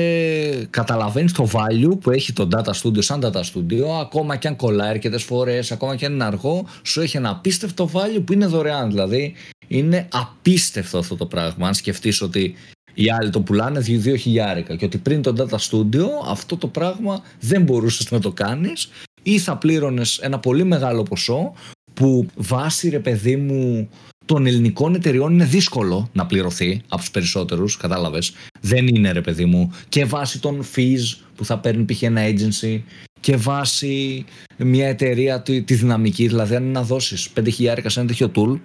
καταλαβαίνεις 0.70 1.32
το 1.32 1.48
value 1.52 2.00
που 2.00 2.10
έχει 2.10 2.32
το 2.32 2.48
Data 2.52 2.72
Studio 2.72 3.02
σαν 3.02 3.20
Data 3.24 3.40
Studio 3.40 4.00
ακόμα 4.00 4.36
και 4.36 4.48
αν 4.48 4.56
κολλάει 4.56 4.88
αρκετές 4.88 5.22
φορές, 5.22 5.72
ακόμα 5.72 5.96
και 5.96 6.06
αν 6.06 6.12
είναι 6.12 6.24
αργό 6.24 6.66
σου 6.82 7.00
έχει 7.00 7.16
ένα 7.16 7.30
απίστευτο 7.30 7.90
value 7.92 8.22
που 8.24 8.32
είναι 8.32 8.46
δωρεάν. 8.46 8.90
Δηλαδή 8.90 9.34
είναι 9.68 10.08
απίστευτο 10.12 10.98
αυτό 10.98 11.16
το 11.16 11.26
πράγμα 11.26 11.66
αν 11.66 11.74
σκεφτείς 11.74 12.20
ότι 12.20 12.54
οι 12.94 13.10
άλλοι 13.10 13.30
το 13.30 13.40
πουλάνε 13.40 13.80
2 13.86 14.18
χιλιάρικα 14.18 14.76
και 14.76 14.84
ότι 14.84 14.98
πριν 14.98 15.22
το 15.22 15.34
Data 15.38 15.56
Studio 15.58 16.06
αυτό 16.28 16.56
το 16.56 16.66
πράγμα 16.66 17.22
δεν 17.40 17.62
μπορούσες 17.62 18.10
να 18.10 18.20
το 18.20 18.32
κάνεις 18.32 18.88
ή 19.22 19.38
θα 19.38 19.56
πλήρωνες 19.56 20.18
ένα 20.18 20.38
πολύ 20.38 20.64
μεγάλο 20.64 21.02
ποσό 21.02 21.52
που 21.94 22.26
βάσει 22.36 22.88
ρε 22.88 22.98
παιδί 22.98 23.36
μου 23.36 23.88
των 24.24 24.46
ελληνικών 24.46 24.94
εταιριών 24.94 25.32
είναι 25.32 25.44
δύσκολο 25.44 26.08
να 26.12 26.26
πληρωθεί 26.26 26.80
από 26.88 27.00
τους 27.00 27.10
περισσότερους, 27.10 27.76
κατάλαβες. 27.76 28.32
Δεν 28.60 28.86
είναι 28.86 29.12
ρε 29.12 29.20
παιδί 29.20 29.44
μου 29.44 29.72
και 29.88 30.04
βάσει 30.04 30.40
των 30.40 30.64
fees 30.74 31.16
που 31.36 31.44
θα 31.44 31.58
παίρνει 31.58 31.84
π.χ. 31.92 32.02
ένα 32.02 32.22
agency 32.26 32.80
και 33.20 33.36
βάσει 33.36 34.24
μια 34.56 34.88
εταιρεία 34.88 35.42
τη, 35.42 35.62
τη 35.62 35.74
δυναμική, 35.74 36.26
δηλαδή 36.26 36.54
αν 36.54 36.62
είναι 36.62 36.72
να 36.72 36.82
δώσεις 36.82 37.28
5 37.40 37.52
χιλιάρικα 37.52 37.88
σε 37.88 38.00
ένα 38.00 38.08
τέτοιο 38.08 38.30
tool 38.34 38.58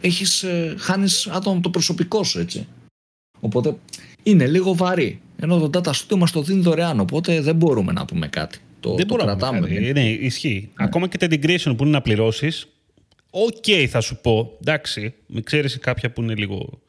έχεις, 0.00 0.42
ε, 0.42 0.74
χάνεις 0.78 1.26
άτομο 1.26 1.60
το 1.60 1.70
προσωπικό 1.70 2.24
σου 2.24 2.38
έτσι. 2.38 2.66
Οπότε 3.40 3.76
είναι 4.22 4.46
λίγο 4.46 4.74
βαρύ. 4.74 5.20
Ενώ 5.36 5.68
το 5.68 5.80
Data 5.80 5.90
Studio 5.90 6.16
μας 6.16 6.30
το 6.30 6.42
δίνει 6.42 6.60
δωρεάν, 6.60 7.00
οπότε 7.00 7.40
δεν 7.40 7.56
μπορούμε 7.56 7.92
να 7.92 8.04
πούμε 8.04 8.28
κάτι. 8.28 8.58
Το, 8.80 8.94
δεν 8.94 9.06
το 9.06 9.14
μπορώ 9.14 9.24
να 9.24 9.36
κρατάμε. 9.36 9.58
πούμε 9.58 9.80
κάτι. 9.80 9.92
Ναι, 9.92 10.10
ισχύει. 10.10 10.68
Ακόμα 10.74 11.08
και 11.08 11.18
τα 11.18 11.26
integration 11.30 11.74
που 11.76 11.82
είναι 11.82 11.90
να 11.90 12.00
πληρώσεις. 12.00 12.68
Οκ, 13.30 13.64
θα 13.88 14.00
σου 14.00 14.20
πω. 14.20 14.56
Εντάξει, 14.60 15.14
με 15.26 15.40
ξέρεις 15.40 15.78
κάποια 15.78 16.12
που 16.12 16.22
είναι 16.22 16.34
λίγο. 16.34 16.82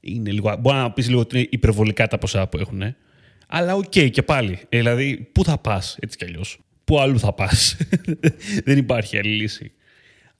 Είναι 0.00 0.30
λίγο. 0.30 0.56
Μπορεί 0.60 0.76
να 0.76 0.92
πεις 0.92 1.08
λίγο 1.08 1.20
ότι 1.20 1.36
είναι 1.38 1.46
υπερβολικά 1.50 2.06
τα 2.06 2.18
ποσά 2.18 2.46
που 2.46 2.58
έχουν. 2.58 2.82
Αλλά 3.46 3.74
οκ, 3.74 3.98
και 4.10 4.22
πάλι. 4.22 4.58
Ε, 4.68 4.78
Δηλαδή, 4.78 5.28
πού 5.32 5.44
θα 5.44 5.58
πας 5.58 5.96
έτσι 6.00 6.16
κι 6.16 6.24
αλλιώς. 6.24 6.58
Πού 6.84 7.00
αλλού 7.00 7.18
θα 7.18 7.32
πας. 7.32 7.76
δεν 8.64 8.78
υπάρχει 8.78 9.18
άλλη 9.18 9.30
λύση. 9.30 9.72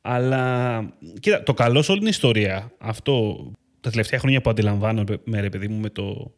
Αλλά 0.01 0.95
κοίτα, 1.21 1.43
το 1.43 1.55
καλό 1.55 1.83
σε 1.83 1.91
όλη 1.91 2.01
την 2.01 2.09
ιστορία, 2.09 2.73
αυτό 2.79 3.47
τα 3.81 3.91
τελευταία 3.91 4.19
χρόνια 4.19 4.41
που 4.41 4.51
αντιλαμβάνομαι 4.51 5.21
με 5.25 5.41
ρε 5.41 5.49
παιδί 5.49 5.69
μου 5.69 5.81
με 5.81 5.91
το, 5.91 6.35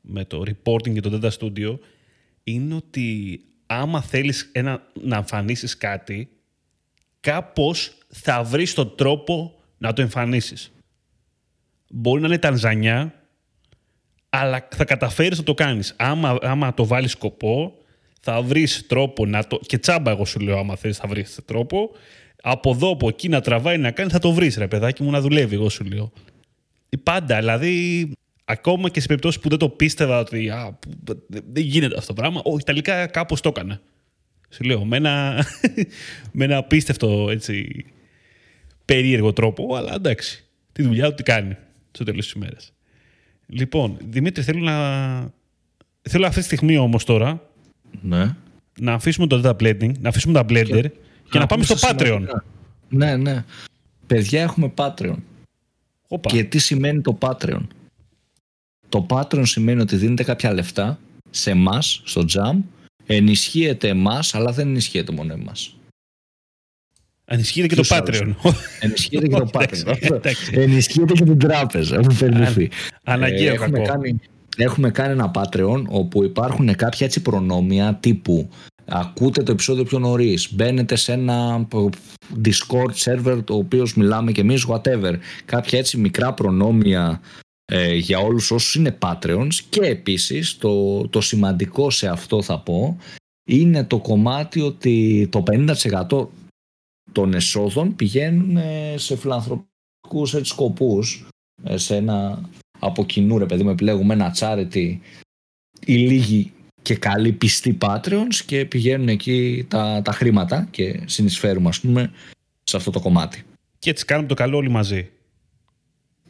με 0.00 0.24
το 0.24 0.42
reporting 0.46 0.92
και 0.92 1.00
το 1.00 1.20
Data 1.22 1.30
Studio, 1.38 1.78
είναι 2.44 2.74
ότι 2.74 3.40
άμα 3.66 4.02
θέλεις 4.02 4.50
ένα, 4.52 4.82
να 5.02 5.16
εμφανίσεις 5.16 5.76
κάτι, 5.76 6.28
κάπως 7.20 7.92
θα 8.08 8.42
βρεις 8.42 8.74
τον 8.74 8.96
τρόπο 8.96 9.54
να 9.78 9.92
το 9.92 10.02
εμφανίσεις. 10.02 10.72
Μπορεί 11.90 12.20
να 12.20 12.26
είναι 12.26 12.38
Τανζανιά, 12.38 13.14
αλλά 14.28 14.68
θα 14.74 14.84
καταφέρεις 14.84 15.38
να 15.38 15.44
το 15.44 15.54
κάνεις. 15.54 15.94
Άμα, 15.96 16.38
άμα 16.42 16.74
το 16.74 16.86
βάλεις 16.86 17.10
σκοπό, 17.10 17.74
θα 18.20 18.42
βρεις 18.42 18.86
τρόπο 18.86 19.26
να 19.26 19.46
το... 19.46 19.60
Και 19.66 19.78
τσάμπα 19.78 20.10
εγώ 20.10 20.24
σου 20.24 20.40
λέω, 20.40 20.58
άμα 20.58 20.76
θέλεις 20.76 20.96
θα 20.96 21.08
βρεις 21.08 21.38
τρόπο. 21.44 21.90
Από 22.42 22.70
εδώ, 22.70 22.90
από 22.90 23.08
εκεί 23.08 23.28
να 23.28 23.40
τραβάει, 23.40 23.78
να 23.78 23.90
κάνει, 23.90 24.10
θα 24.10 24.18
το 24.18 24.32
βρεις 24.32 24.56
ρε 24.56 24.68
παιδάκι 24.68 25.02
μου 25.02 25.10
να 25.10 25.20
δουλεύει, 25.20 25.54
εγώ 25.54 25.68
σου 25.68 25.84
λέω. 25.84 26.12
Πάντα, 27.02 27.38
δηλαδή, 27.38 28.12
ακόμα 28.44 28.88
και 28.88 29.00
σε 29.00 29.06
περιπτώσεις 29.06 29.40
που 29.40 29.48
δεν 29.48 29.58
το 29.58 29.68
πίστευα 29.68 30.18
ότι 30.18 30.50
α, 30.50 30.78
που- 30.80 31.26
δεν 31.28 31.62
γίνεται 31.62 31.94
αυτό 31.98 32.14
το 32.14 32.20
πράγμα, 32.20 32.40
όχι, 32.44 32.64
τελικά 32.64 33.06
κάπως 33.06 33.40
το 33.40 33.48
έκανα. 33.48 33.80
Σου 34.50 34.64
λέω, 34.64 34.84
με 34.84 34.96
ένα, 34.96 35.44
με 36.32 36.44
ένα 36.44 36.56
απίστευτο 36.56 37.30
έτσι, 37.30 37.84
περίεργο 38.84 39.32
τρόπο, 39.32 39.74
αλλά 39.74 39.94
εντάξει, 39.94 40.44
τη 40.72 40.82
δουλειά 40.82 41.08
του 41.08 41.14
τι 41.14 41.22
κάνει 41.22 41.56
στο 41.90 42.04
τέλος 42.04 42.24
της 42.24 42.32
ημέρας. 42.32 42.72
Λοιπόν, 43.46 43.96
Δημήτρη, 44.08 44.42
θέλω 44.42 44.60
να... 44.60 44.76
Θέλω 46.02 46.26
αυτή 46.26 46.38
τη 46.40 46.46
στιγμή 46.46 46.76
όμως 46.76 47.04
τώρα 47.04 47.50
Ναι. 48.00 48.36
να 48.80 48.92
αφήσουμε 48.92 49.26
το 49.26 49.40
data 49.44 49.62
blending, 49.62 49.98
να 50.00 50.08
αφήσουμε 50.08 50.32
τα 50.32 50.44
blender 50.48 50.84
και, 51.30 51.38
να 51.38 51.46
πάμε 51.46 51.64
στο 51.64 51.74
πούμε 51.74 51.92
Patreon. 51.92 52.04
σημαντικά. 52.04 52.44
Ναι, 52.88 53.16
ναι. 53.16 53.44
Παιδιά, 54.06 54.42
έχουμε 54.42 54.72
Patreon. 54.76 55.16
Οπα. 56.08 56.30
Και 56.30 56.44
τι 56.44 56.58
σημαίνει 56.58 57.00
το 57.00 57.18
Patreon; 57.20 57.60
Το 58.88 59.06
Patreon 59.10 59.42
σημαίνει 59.46 59.80
ότι 59.80 59.96
δίνετε 59.96 60.24
κάποια 60.24 60.52
λεφτά 60.52 60.98
σε 61.30 61.50
εμάς 61.50 62.02
στο 62.04 62.24
Jam 62.34 62.56
ενισχύεται 63.08 63.88
εμάς, 63.88 64.34
αλλά 64.34 64.52
δεν 64.52 64.68
ενισχύεται 64.68 65.12
μόνο 65.12 65.32
εμάς. 65.32 65.76
Ενισχύεται 67.24 67.66
και 67.66 67.74
το 67.74 67.84
Patreon. 67.88 68.34
Ενισχύεται 68.80 69.26
και 69.26 69.36
το 69.36 69.50
Patreon. 69.58 70.20
Ενισχύεται 70.52 71.12
και 71.12 71.24
την 71.24 71.38
τράπεζα. 71.38 71.96
Έχουν 71.96 72.16
περιληφθεί. 72.18 72.70
Αναγκαίο 73.04 73.54
έχουμε 73.54 73.80
κάνει, 73.80 74.18
έχουμε 74.56 74.90
κάνει 74.90 75.12
ένα 75.12 75.30
Patreon 75.34 75.84
όπου 75.88 76.24
υπάρχουν 76.24 76.74
κάποια 76.74 77.06
έτσι 77.06 77.22
προνόμια 77.22 77.98
τύπου 78.00 78.50
ακούτε 78.88 79.42
το 79.42 79.52
επεισόδιο 79.52 79.84
πιο 79.84 79.98
νωρίς. 79.98 80.52
Μπαίνετε 80.54 80.96
σε 80.96 81.12
ένα 81.12 81.68
Discord 82.44 82.92
server 83.04 83.44
το 83.44 83.54
οποίος 83.54 83.94
μιλάμε 83.94 84.32
και 84.32 84.40
εμείς, 84.40 84.66
whatever. 84.68 85.14
Κάποια 85.44 85.78
έτσι 85.78 85.96
μικρά 85.98 86.34
προνόμια 86.34 87.20
ε, 87.72 87.94
για 87.94 88.18
όλους 88.18 88.50
όσους 88.50 88.74
είναι 88.74 88.98
Patreons 89.00 89.54
και 89.70 89.80
επίσης 89.80 90.56
το, 90.56 91.08
το 91.08 91.20
σημαντικό 91.20 91.90
σε 91.90 92.08
αυτό 92.08 92.42
θα 92.42 92.60
πω 92.60 92.96
είναι 93.44 93.84
το 93.84 93.98
κομμάτι 93.98 94.60
ότι 94.60 95.28
το 95.30 95.42
50% 95.46 96.28
των 97.12 97.34
εσόδων 97.34 97.96
πηγαίνουν 97.96 98.56
ε, 98.56 98.94
σε 98.96 99.16
φιλανθρωπικούς 99.16 100.34
έτσι, 100.34 100.50
σκοπούς 100.50 101.28
ε, 101.62 101.76
σε 101.76 101.96
ένα 101.96 102.48
από 102.78 103.04
κοινού 103.04 103.38
ρε 103.38 103.46
παιδί 103.46 103.62
μου 103.62 103.70
επιλέγουμε 103.70 104.14
ένα 104.14 104.34
charity 104.38 104.98
οι 105.86 105.96
λίγοι 105.96 106.52
και 106.82 106.94
καλοί 106.94 107.32
πιστοί 107.32 107.78
Patreons 107.80 108.34
και 108.46 108.64
πηγαίνουν 108.64 109.08
εκεί 109.08 109.66
τα, 109.68 110.02
τα 110.04 110.12
χρήματα 110.12 110.68
και 110.70 111.00
συνεισφέρουμε 111.04 111.68
ας 111.68 111.80
πούμε 111.80 112.12
σε 112.62 112.76
αυτό 112.76 112.90
το 112.90 113.00
κομμάτι. 113.00 113.42
Και 113.78 113.90
έτσι 113.90 114.04
κάνουμε 114.04 114.28
το 114.28 114.34
καλό 114.34 114.56
όλοι 114.56 114.70
μαζί. 114.70 115.10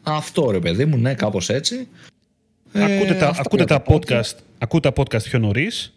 Αυτό 0.09 0.51
ρε 0.51 0.59
παιδί 0.59 0.85
μου, 0.85 0.97
ναι, 0.97 1.15
κάπως 1.15 1.49
έτσι. 1.49 1.89
Ακούτε, 2.73 3.15
τα, 3.15 3.27
ε, 3.27 3.33
ακούτε, 3.39 3.65
τα 3.65 3.83
podcast, 3.89 4.37
ακούτε 4.59 4.91
τα 4.91 5.03
podcast 5.03 5.23
πιο 5.23 5.39
νωρίς. 5.39 5.93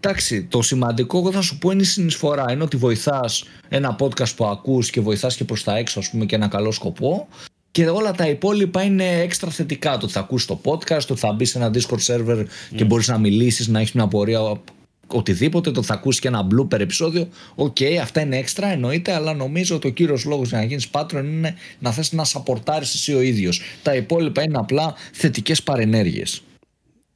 Εντάξει, 0.00 0.44
το 0.44 0.62
σημαντικό 0.62 1.18
εγώ 1.18 1.32
θα 1.32 1.40
σου 1.40 1.58
πω 1.58 1.70
είναι 1.70 1.82
η 1.82 1.84
συνεισφορά. 1.84 2.52
Είναι 2.52 2.62
ότι 2.62 2.76
βοηθάς 2.76 3.44
ένα 3.68 3.96
podcast 4.00 4.34
που 4.36 4.44
ακούς 4.46 4.90
και 4.90 5.00
βοηθάς 5.00 5.36
και 5.36 5.44
προς 5.44 5.64
τα 5.64 5.76
έξω, 5.76 5.98
ας 5.98 6.10
πούμε, 6.10 6.26
και 6.26 6.34
ένα 6.34 6.48
καλό 6.48 6.72
σκοπό. 6.72 7.28
Και 7.70 7.88
όλα 7.88 8.12
τα 8.12 8.28
υπόλοιπα 8.28 8.82
είναι 8.82 9.20
έξτρα 9.20 9.50
θετικά. 9.50 9.90
Το 9.90 10.04
ότι 10.04 10.12
θα 10.12 10.20
ακούσει 10.20 10.46
το 10.46 10.60
podcast, 10.64 11.02
το 11.02 11.12
ότι 11.12 11.20
θα 11.20 11.32
μπεις 11.32 11.50
σε 11.50 11.58
ένα 11.58 11.70
Discord 11.74 12.14
server 12.14 12.44
και 12.74 12.84
μπορείς 12.84 13.08
να 13.08 13.18
μιλήσεις, 13.18 13.68
να 13.68 13.80
έχεις 13.80 13.92
μια 13.92 14.04
απορία 14.04 14.60
οτιδήποτε, 15.08 15.70
το 15.70 15.82
θα 15.82 15.94
ακούσει 15.94 16.20
και 16.20 16.28
ένα 16.28 16.46
blooper 16.50 16.80
επεισόδιο. 16.80 17.28
ΟΚ, 17.54 17.76
okay, 17.80 17.94
αυτά 18.02 18.20
είναι 18.20 18.36
έξτρα, 18.36 18.66
εννοείται, 18.68 19.12
αλλά 19.12 19.34
νομίζω 19.34 19.76
ότι 19.76 19.86
ο 19.86 19.90
κύριος 19.90 20.24
λόγος 20.24 20.48
για 20.48 20.58
να 20.58 20.64
γίνεις 20.64 20.88
patron 20.90 21.24
είναι 21.24 21.54
να 21.78 21.92
θες 21.92 22.12
να 22.12 22.24
σαπορτάρεις 22.24 22.94
εσύ 22.94 23.14
ο 23.14 23.20
ίδιος. 23.20 23.60
Τα 23.82 23.94
υπόλοιπα 23.94 24.42
είναι 24.42 24.58
απλά 24.58 24.94
θετικές 25.12 25.62
παρενέργειες. 25.62 26.42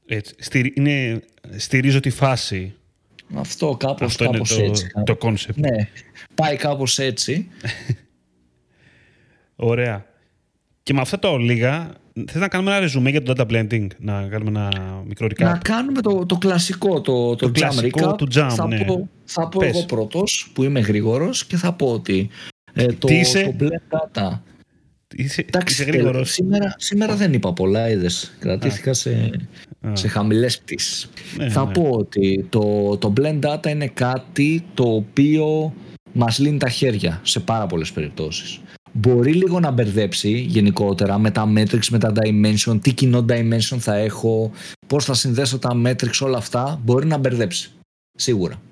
Έτσι. 0.07 0.73
είναι, 0.75 1.23
στηρίζω 1.57 2.01
τη 2.01 2.11
φάση. 2.11 2.75
Αυτό 3.35 3.77
κάπως, 3.77 4.07
Αυτό 4.07 4.25
κάπως 4.25 4.57
είναι 4.57 4.67
έτσι. 4.67 4.87
Το 5.05 5.17
concept. 5.17 5.59
Ναι, 5.59 5.89
πάει 6.35 6.57
κάπως 6.57 6.99
έτσι. 6.99 7.49
Ωραία. 9.57 10.07
Και 10.83 10.93
με 10.95 11.01
αυτά 11.01 11.19
τα 11.19 11.39
λίγα, 11.39 11.91
θες 12.27 12.41
να 12.41 12.49
κάνουμε 12.49 12.71
ένα 12.71 12.81
ρεζουμέ 12.81 13.11
για 13.11 13.23
το 13.23 13.33
data 13.37 13.47
blending, 13.53 13.87
να 13.99 14.23
κάνουμε 14.23 14.51
ένα 14.51 15.03
μικρό 15.07 15.27
recap; 15.27 15.45
Να 15.45 15.61
κάνουμε 15.65 16.01
το, 16.01 16.27
το 16.27 16.37
κλασικό, 16.37 17.01
το, 17.01 17.35
το, 17.37 17.51
το 17.51 17.61
jam 17.61 17.85
recap. 17.85 18.17
Του 18.17 18.27
jam, 18.35 18.49
θα 18.51 18.67
ναι. 18.67 18.85
πω, 18.85 19.09
θα 19.25 19.49
πω 19.49 19.65
εγώ 19.65 19.85
πρώτος, 19.85 20.51
που 20.55 20.63
είμαι 20.63 20.81
γρήγορος 20.81 21.47
και 21.47 21.57
θα 21.57 21.73
πω 21.73 21.93
ότι 21.93 22.29
ε, 22.73 22.87
το, 22.87 23.07
Τι 23.07 23.15
είσαι; 23.15 23.55
το 23.59 23.67
blend 23.67 23.97
data 23.97 24.39
Είσαι, 25.17 25.45
Εντάξει, 25.49 25.75
είσαι 25.75 25.91
γρήγορος. 25.91 26.33
σήμερα, 26.33 26.75
σήμερα 26.79 27.17
δεν 27.17 27.33
είπα 27.33 27.53
πολλά, 27.53 27.91
είδες. 27.91 28.37
Κρατήθηκα 28.39 28.93
σε, 28.93 29.31
σε 29.93 30.09
χαμηλές 30.09 30.59
πτήσεις. 30.59 31.09
Ναι, 31.37 31.49
Θα 31.49 31.65
ναι. 31.65 31.73
πω 31.73 31.89
ότι 31.91 32.47
το, 32.49 32.97
το 32.97 33.13
blend 33.21 33.41
data 33.41 33.67
είναι 33.67 33.87
κάτι 33.87 34.65
το 34.75 34.95
οποίο 34.95 35.75
μας 36.13 36.39
λύνει 36.39 36.59
τα 36.59 36.69
χέρια 36.69 37.21
σε 37.23 37.41
πάρα 37.41 37.67
πολλές 37.67 37.93
περιπτώσεις. 37.93 38.61
Μπορεί 38.93 39.33
λίγο 39.33 39.61
να 39.61 39.71
μπερδέψει 39.71 40.31
γενικότερα 40.31 41.19
με 41.19 41.31
τα 41.31 41.53
metrics, 41.57 41.87
με 41.91 41.99
τα 41.99 42.13
dimension, 42.15 42.79
τι 42.83 42.93
κοινό 42.93 43.25
dimension 43.29 43.79
θα 43.79 43.95
έχω, 43.95 44.51
πώς 44.87 45.05
θα 45.05 45.15
συνδέσω 45.15 45.59
τα 45.59 45.71
metrics, 45.85 46.21
όλα 46.21 46.37
αυτά. 46.37 46.81
Μπορεί 46.85 47.07
να 47.07 47.19
μπερδέψει. 47.19 47.71
Σίγουρα. 48.19 48.63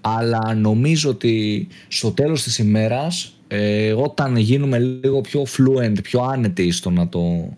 Αλλά 0.00 0.54
νομίζω 0.54 1.10
ότι 1.10 1.68
στο 1.88 2.12
τέλος 2.12 2.42
της 2.42 2.58
ημέρας 2.58 3.32
ε, 3.48 3.92
όταν 3.92 4.36
γίνουμε 4.36 4.78
λίγο 4.78 5.20
πιο 5.20 5.42
fluent, 5.42 5.96
πιο 6.02 6.22
άνετοι 6.22 6.70
στο 6.70 6.90
να 6.90 7.08
το 7.08 7.48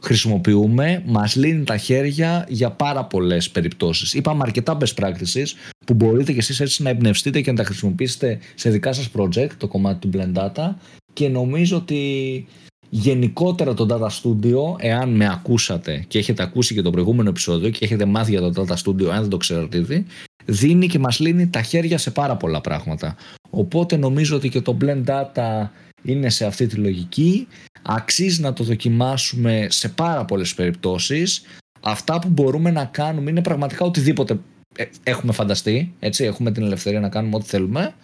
χρησιμοποιούμε, 0.00 1.02
μας 1.06 1.36
λύνει 1.36 1.64
τα 1.64 1.76
χέρια 1.76 2.46
για 2.48 2.70
πάρα 2.70 3.04
πολλές 3.04 3.50
περιπτώσεις. 3.50 4.14
Είπαμε 4.14 4.42
αρκετά 4.42 4.78
best 4.80 5.04
practices 5.04 5.46
που 5.86 5.94
μπορείτε 5.94 6.32
και 6.32 6.38
εσείς 6.38 6.60
έτσι 6.60 6.82
να 6.82 6.90
εμπνευστείτε 6.90 7.40
και 7.40 7.50
να 7.50 7.56
τα 7.56 7.64
χρησιμοποιήσετε 7.64 8.38
σε 8.54 8.70
δικά 8.70 8.92
σας 8.92 9.08
project, 9.16 9.50
το 9.58 9.68
κομμάτι 9.68 10.08
του 10.08 10.18
Blend 10.18 10.38
Data 10.38 10.74
και 11.12 11.28
νομίζω 11.28 11.76
ότι 11.76 12.46
γενικότερα 12.90 13.74
το 13.74 13.86
Data 13.90 14.08
Studio, 14.08 14.78
εάν 14.78 15.08
με 15.08 15.28
ακούσατε 15.28 16.04
και 16.08 16.18
έχετε 16.18 16.42
ακούσει 16.42 16.74
και 16.74 16.82
το 16.82 16.90
προηγούμενο 16.90 17.28
επεισόδιο 17.28 17.70
και 17.70 17.84
έχετε 17.84 18.04
μάθει 18.04 18.30
για 18.30 18.40
το 18.40 18.64
Data 18.68 18.74
Studio, 18.74 19.06
αν 19.06 19.20
δεν 19.20 19.28
το 19.28 19.36
ξέρετε 19.36 19.78
ήδη, 19.78 20.06
δίνει 20.44 20.86
και 20.86 20.98
μας 20.98 21.18
λύνει 21.18 21.48
τα 21.48 21.62
χέρια 21.62 21.98
σε 21.98 22.10
πάρα 22.10 22.36
πολλά 22.36 22.60
πράγματα. 22.60 23.16
Οπότε 23.50 23.96
νομίζω 23.96 24.36
ότι 24.36 24.48
και 24.48 24.60
το 24.60 24.76
Blend 24.80 25.04
Data 25.04 25.68
είναι 26.06 26.28
σε 26.28 26.46
αυτή 26.46 26.66
τη 26.66 26.76
λογική. 26.76 27.46
Αξίζει 27.82 28.40
να 28.40 28.52
το 28.52 28.64
δοκιμάσουμε 28.64 29.66
σε 29.70 29.88
πάρα 29.88 30.24
πολλές 30.24 30.54
περιπτώσεις. 30.54 31.42
Αυτά 31.80 32.18
που 32.18 32.28
μπορούμε 32.28 32.70
να 32.70 32.84
κάνουμε 32.84 33.30
είναι 33.30 33.42
πραγματικά 33.42 33.84
οτιδήποτε 33.84 34.38
ε, 34.76 34.84
έχουμε 35.02 35.32
φανταστεί. 35.32 35.92
Έτσι, 35.98 36.24
έχουμε 36.24 36.52
την 36.52 36.62
ελευθερία 36.62 37.00
να 37.00 37.08
κάνουμε 37.08 37.36
ό,τι 37.36 37.46
θέλουμε. 37.46 37.94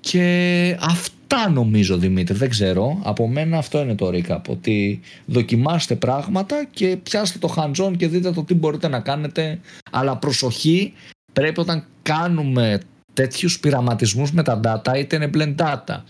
Και 0.00 0.76
αυτά 0.80 1.50
νομίζω 1.50 1.96
Δημήτρη, 1.98 2.36
δεν 2.36 2.48
ξέρω. 2.48 3.00
Από 3.02 3.28
μένα 3.28 3.58
αυτό 3.58 3.80
είναι 3.80 3.94
το 3.94 4.10
recap. 4.12 4.40
Ότι 4.48 5.00
δοκιμάστε 5.26 5.96
πράγματα 5.96 6.64
και 6.70 6.96
πιάστε 7.02 7.38
το 7.38 7.54
hands-on 7.56 7.96
και 7.96 8.08
δείτε 8.08 8.32
το 8.32 8.44
τι 8.44 8.54
μπορείτε 8.54 8.88
να 8.88 9.00
κάνετε. 9.00 9.60
Αλλά 9.90 10.16
προσοχή, 10.16 10.92
πρέπει 11.32 11.60
όταν 11.60 11.84
κάνουμε 12.02 12.80
τέτοιους 13.12 13.60
πειραματισμούς 13.60 14.32
με 14.32 14.42
τα 14.42 14.60
data, 14.64 14.98
είτε 14.98 15.16
είναι 15.16 15.30
blend 15.34 15.54
data, 15.56 16.02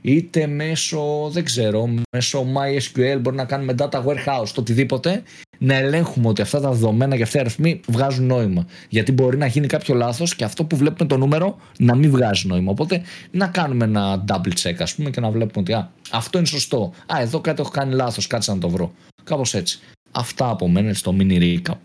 είτε 0.00 0.46
μέσω, 0.46 1.28
δεν 1.32 1.44
ξέρω, 1.44 1.94
μέσω 2.12 2.46
MySQL 2.56 3.18
μπορεί 3.20 3.36
να 3.36 3.44
κάνουμε 3.44 3.74
data 3.78 4.04
warehouse, 4.04 4.48
το 4.54 4.60
οτιδήποτε, 4.60 5.22
να 5.58 5.74
ελέγχουμε 5.74 6.28
ότι 6.28 6.42
αυτά 6.42 6.60
τα 6.60 6.70
δεδομένα 6.70 7.16
και 7.16 7.22
αυτοί 7.22 7.36
οι 7.36 7.40
αριθμοί 7.40 7.80
βγάζουν 7.86 8.26
νόημα. 8.26 8.66
Γιατί 8.88 9.12
μπορεί 9.12 9.36
να 9.36 9.46
γίνει 9.46 9.66
κάποιο 9.66 9.94
λάθος 9.94 10.34
και 10.34 10.44
αυτό 10.44 10.64
που 10.64 10.76
βλέπουμε 10.76 11.08
το 11.08 11.16
νούμερο 11.16 11.56
να 11.78 11.94
μην 11.94 12.10
βγάζει 12.10 12.46
νόημα. 12.46 12.70
Οπότε 12.70 13.02
να 13.30 13.46
κάνουμε 13.46 13.84
ένα 13.84 14.24
double 14.28 14.52
check, 14.62 14.74
ας 14.78 14.94
πούμε, 14.94 15.10
και 15.10 15.20
να 15.20 15.30
βλέπουμε 15.30 15.60
ότι 15.60 15.72
α, 15.72 15.90
αυτό 16.10 16.38
είναι 16.38 16.46
σωστό. 16.46 16.92
Α, 17.06 17.20
εδώ 17.20 17.40
κάτι 17.40 17.60
έχω 17.60 17.70
κάνει 17.70 17.94
λάθος, 17.94 18.26
κάτσε 18.26 18.52
να 18.52 18.58
το 18.58 18.68
βρω. 18.68 18.92
Κάπως 19.24 19.54
έτσι. 19.54 19.78
Αυτά 20.10 20.48
από 20.48 20.68
μένα 20.68 20.94
στο 20.94 21.16
mini 21.18 21.40
recap. 21.40 21.76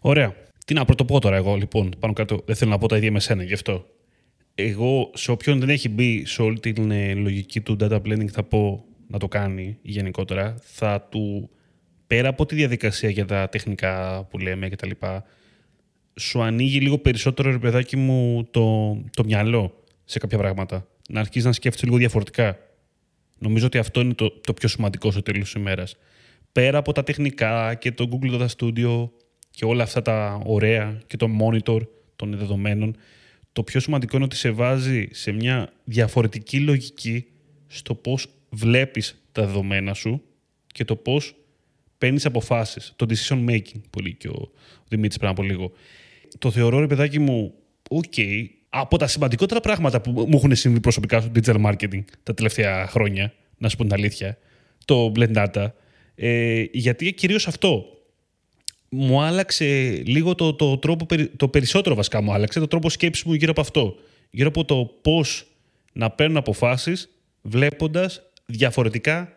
Ωραία. 0.00 0.34
Τι 0.64 0.74
να 0.74 0.84
πρωτοπώ 0.84 1.20
τώρα 1.20 1.36
εγώ, 1.36 1.54
λοιπόν, 1.54 1.92
πάνω 1.98 2.12
κάτω. 2.12 2.42
Δεν 2.46 2.56
θέλω 2.56 2.70
να 2.70 2.78
πω 2.78 2.88
τα 2.88 2.96
ίδια 2.96 3.12
με 3.12 3.20
σένα 3.20 3.42
γι' 3.42 3.54
αυτό. 3.54 3.84
Εγώ, 4.58 5.10
σε 5.14 5.30
όποιον 5.30 5.58
δεν 5.58 5.68
έχει 5.68 5.88
μπει 5.88 6.24
σε 6.24 6.42
όλη 6.42 6.60
την 6.60 6.90
ε, 6.90 7.14
λογική 7.14 7.60
του 7.60 7.76
data 7.80 8.00
blending, 8.02 8.28
θα 8.28 8.42
πω 8.42 8.84
να 9.08 9.18
το 9.18 9.28
κάνει 9.28 9.78
γενικότερα. 9.82 10.54
Θα 10.62 11.06
του, 11.10 11.50
πέρα 12.06 12.28
από 12.28 12.46
τη 12.46 12.54
διαδικασία 12.54 13.10
για 13.10 13.24
τα 13.24 13.48
τεχνικά 13.48 14.24
που 14.30 14.38
λέμε 14.38 14.68
και 14.68 14.76
τα 14.76 14.86
λοιπά, 14.86 15.24
σου 16.14 16.42
ανοίγει 16.42 16.80
λίγο 16.80 16.98
περισσότερο, 16.98 17.50
ρε 17.50 17.58
παιδάκι 17.58 17.96
μου, 17.96 18.48
το, 18.50 18.96
το 19.12 19.24
μυαλό 19.24 19.84
σε 20.04 20.18
κάποια 20.18 20.38
πράγματα. 20.38 20.86
Να 21.08 21.20
αρχίσεις 21.20 21.44
να 21.44 21.52
σκέφτεσαι 21.52 21.84
λίγο 21.84 21.96
διαφορετικά. 21.96 22.58
Νομίζω 23.38 23.66
ότι 23.66 23.78
αυτό 23.78 24.00
είναι 24.00 24.14
το, 24.14 24.30
το 24.30 24.54
πιο 24.54 24.68
σημαντικό 24.68 25.10
στο 25.10 25.22
τέλος 25.22 25.42
της 25.42 25.52
ημέρας. 25.52 25.96
Πέρα 26.52 26.78
από 26.78 26.92
τα 26.92 27.02
τεχνικά 27.02 27.74
και 27.74 27.92
το 27.92 28.08
Google 28.12 28.40
Data 28.40 28.46
Studio 28.56 29.08
και 29.50 29.64
όλα 29.64 29.82
αυτά 29.82 30.02
τα 30.02 30.40
ωραία 30.44 31.00
και 31.06 31.16
το 31.16 31.28
monitor 31.40 31.80
των 32.16 32.36
δεδομένων, 32.36 32.96
το 33.56 33.62
πιο 33.62 33.80
σημαντικό 33.80 34.16
είναι 34.16 34.24
ότι 34.24 34.36
σε 34.36 34.50
βάζει 34.50 35.08
σε 35.10 35.32
μια 35.32 35.72
διαφορετική 35.84 36.60
λογική 36.60 37.26
στο 37.66 37.94
πώς 37.94 38.26
βλέπεις 38.50 39.22
τα 39.32 39.46
δεδομένα 39.46 39.94
σου 39.94 40.22
και 40.66 40.84
το 40.84 40.96
πώς 40.96 41.34
παίρνεις 41.98 42.26
αποφάσεις. 42.26 42.92
Το 42.96 43.06
decision 43.08 43.50
making, 43.50 43.80
που 43.90 44.00
λέει 44.00 44.14
και 44.14 44.28
ο, 44.28 44.50
ο 44.78 44.84
Δημήτρης 44.88 45.18
πριν 45.18 45.30
από 45.30 45.42
λίγο. 45.42 45.72
Το 46.38 46.50
θεωρώ, 46.50 46.78
ρε 46.80 46.86
παιδάκι 46.86 47.18
μου, 47.18 47.54
οκ, 47.90 48.14
από 48.68 48.98
τα 48.98 49.06
σημαντικότερα 49.06 49.60
πράγματα 49.60 50.00
που 50.00 50.10
μου 50.10 50.36
έχουν 50.36 50.54
συμβεί 50.54 50.80
προσωπικά 50.80 51.20
στο 51.20 51.30
digital 51.34 51.64
marketing 51.64 52.02
τα 52.22 52.34
τελευταία 52.34 52.86
χρόνια, 52.86 53.32
να 53.58 53.68
σου 53.68 53.76
πω 53.76 53.82
την 53.82 53.92
αλήθεια, 53.92 54.38
το 54.84 55.12
blend 55.16 55.34
data, 55.34 55.66
ε, 56.14 56.64
γιατί 56.72 57.12
κυρίως 57.12 57.46
αυτό 57.46 57.84
μου 58.88 59.22
άλλαξε 59.22 59.64
λίγο 60.06 60.34
το, 60.34 60.54
το 60.54 60.78
τρόπο, 60.78 61.06
περι- 61.06 61.36
το 61.36 61.48
περισσότερο 61.48 61.94
βασικά 61.94 62.20
μου 62.20 62.32
άλλαξε, 62.32 62.60
το 62.60 62.66
τρόπο 62.66 62.90
σκέψης 62.90 63.24
μου 63.24 63.34
γύρω 63.34 63.50
από 63.50 63.60
αυτό. 63.60 63.96
Γύρω 64.30 64.48
από 64.48 64.64
το 64.64 64.84
πώς 65.02 65.46
να 65.92 66.10
παίρνω 66.10 66.38
αποφάσεις 66.38 67.08
βλέποντας 67.42 68.22
διαφορετικά 68.46 69.32